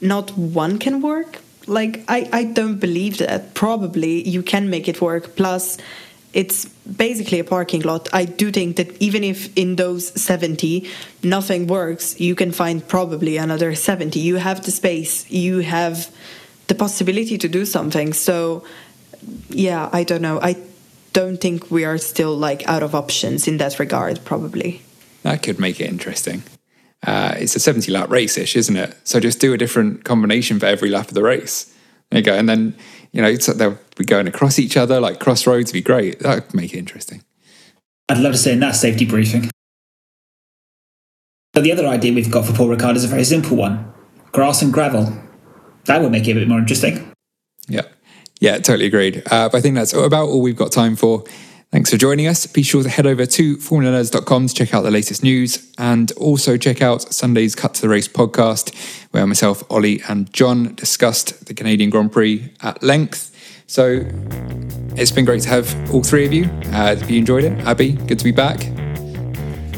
not 0.00 0.30
one 0.38 0.78
can 0.78 1.02
work 1.02 1.40
like 1.66 2.04
i 2.08 2.28
i 2.32 2.44
don't 2.44 2.78
believe 2.78 3.18
that. 3.18 3.54
Probably 3.54 4.26
you 4.28 4.42
can 4.42 4.70
make 4.70 4.88
it 4.88 5.00
work. 5.00 5.36
Plus 5.36 5.78
it's 6.32 6.66
basically 6.66 7.40
a 7.40 7.44
parking 7.44 7.82
lot. 7.82 8.08
I 8.12 8.24
do 8.24 8.52
think 8.52 8.76
that 8.76 8.96
even 9.02 9.24
if 9.24 9.56
in 9.56 9.76
those 9.76 10.08
70 10.20 10.88
nothing 11.22 11.66
works 11.66 12.20
you 12.20 12.34
can 12.34 12.52
find 12.52 12.86
probably 12.86 13.36
another 13.36 13.74
70 13.74 14.18
you 14.18 14.36
have 14.36 14.64
the 14.64 14.70
space. 14.70 15.28
You 15.30 15.58
have 15.58 16.10
the 16.68 16.74
possibility 16.74 17.36
to 17.38 17.48
do 17.48 17.64
something. 17.64 18.12
So 18.12 18.64
yeah 19.48 19.88
i 19.92 20.04
don't 20.04 20.22
know. 20.22 20.40
I 20.40 20.56
don't 21.12 21.38
think 21.38 21.70
we 21.70 21.84
are 21.84 21.98
still 21.98 22.36
like 22.36 22.66
out 22.68 22.82
of 22.82 22.94
options 22.94 23.48
in 23.48 23.58
that 23.58 23.78
regard 23.78 24.24
probably. 24.24 24.82
That 25.22 25.42
could 25.42 25.58
make 25.58 25.80
it 25.80 25.88
interesting. 25.88 26.42
Uh, 27.06 27.34
it's 27.38 27.56
a 27.56 27.60
70 27.60 27.90
lap 27.90 28.10
race 28.10 28.36
ish, 28.36 28.56
isn't 28.56 28.76
it? 28.76 28.96
So 29.04 29.20
just 29.20 29.40
do 29.40 29.52
a 29.52 29.58
different 29.58 30.04
combination 30.04 30.58
for 30.60 30.66
every 30.66 30.90
lap 30.90 31.08
of 31.08 31.14
the 31.14 31.22
race. 31.22 31.74
There 32.10 32.18
you 32.18 32.24
go. 32.24 32.34
And 32.34 32.48
then, 32.48 32.76
you 33.12 33.22
know, 33.22 33.34
they'll 33.34 33.78
be 33.96 34.04
going 34.04 34.26
across 34.26 34.58
each 34.58 34.76
other, 34.76 35.00
like 35.00 35.20
crossroads 35.20 35.70
would 35.70 35.78
be 35.78 35.82
great. 35.82 36.20
That 36.20 36.46
would 36.46 36.54
make 36.54 36.74
it 36.74 36.78
interesting. 36.78 37.22
I'd 38.08 38.18
love 38.18 38.32
to 38.32 38.38
say 38.38 38.52
in 38.52 38.60
that 38.60 38.74
safety 38.74 39.06
briefing. 39.06 39.50
But 41.52 41.64
the 41.64 41.72
other 41.72 41.86
idea 41.86 42.12
we've 42.12 42.30
got 42.30 42.44
for 42.44 42.52
Paul 42.52 42.68
Ricard 42.68 42.96
is 42.96 43.04
a 43.04 43.08
very 43.08 43.24
simple 43.24 43.56
one 43.56 43.92
grass 44.32 44.62
and 44.62 44.72
gravel. 44.72 45.12
That 45.86 46.02
would 46.02 46.12
make 46.12 46.28
it 46.28 46.32
a 46.32 46.34
bit 46.34 46.48
more 46.48 46.58
interesting. 46.58 47.12
Yeah. 47.68 47.82
Yeah, 48.40 48.58
totally 48.58 48.86
agreed. 48.86 49.22
Uh, 49.30 49.48
but 49.48 49.58
I 49.58 49.60
think 49.60 49.74
that's 49.74 49.92
about 49.92 50.28
all 50.28 50.40
we've 50.40 50.56
got 50.56 50.72
time 50.72 50.96
for. 50.96 51.24
Thanks 51.72 51.90
for 51.90 51.96
joining 51.96 52.26
us. 52.26 52.46
Be 52.46 52.64
sure 52.64 52.82
to 52.82 52.88
head 52.88 53.06
over 53.06 53.24
to 53.24 53.56
formulanerds.com 53.56 54.48
to 54.48 54.54
check 54.54 54.74
out 54.74 54.80
the 54.80 54.90
latest 54.90 55.22
news 55.22 55.72
and 55.78 56.10
also 56.12 56.56
check 56.56 56.82
out 56.82 57.02
Sunday's 57.14 57.54
Cut 57.54 57.74
to 57.74 57.82
the 57.82 57.88
Race 57.88 58.08
podcast, 58.08 58.74
where 59.12 59.24
myself, 59.24 59.62
Ollie, 59.70 60.02
and 60.08 60.32
John 60.32 60.74
discussed 60.74 61.46
the 61.46 61.54
Canadian 61.54 61.90
Grand 61.90 62.10
Prix 62.10 62.52
at 62.60 62.82
length. 62.82 63.30
So 63.68 64.04
it's 64.96 65.12
been 65.12 65.24
great 65.24 65.42
to 65.42 65.48
have 65.48 65.94
all 65.94 66.02
three 66.02 66.26
of 66.26 66.32
you. 66.32 66.46
Uh, 66.46 66.96
have 66.96 67.08
you 67.08 67.18
enjoyed 67.18 67.44
it? 67.44 67.52
Abby, 67.60 67.92
good 67.92 68.18
to 68.18 68.24
be 68.24 68.32
back. 68.32 68.58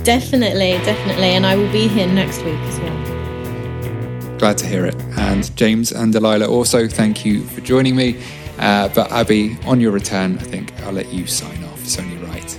Definitely, 0.02 0.72
definitely. 0.85 1.35
And 1.35 1.44
I 1.44 1.57
will 1.57 1.70
be 1.70 1.88
here 1.88 2.09
next 2.09 2.38
week 2.38 2.55
as 2.55 2.81
well. 2.81 4.38
Glad 4.38 4.57
to 4.59 4.66
hear 4.66 4.87
it. 4.87 4.96
And 5.18 5.55
James 5.57 5.92
and 5.92 6.14
Dalila, 6.14 6.48
also, 6.48 6.88
thank 6.88 7.26
you 7.26 7.44
for 7.48 7.61
joining 7.61 7.94
me. 7.94 8.18
Uh, 8.59 8.88
but 8.88 9.12
Abby, 9.12 9.59
on 9.66 9.78
your 9.78 9.92
return, 9.92 10.38
I 10.38 10.42
think 10.42 10.72
I'll 10.81 10.92
let 10.92 11.12
you 11.12 11.26
sign 11.26 11.62
off. 11.64 11.71
It's 11.83 11.99
only 11.99 12.16
right. 12.18 12.59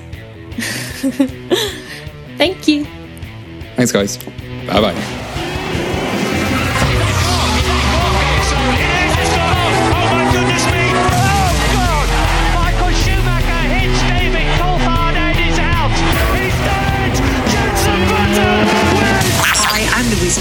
Thank 2.38 2.68
you. 2.68 2.86
Thanks, 3.76 3.92
guys. 3.92 4.18
Bye 4.68 4.82
bye. 4.82 5.23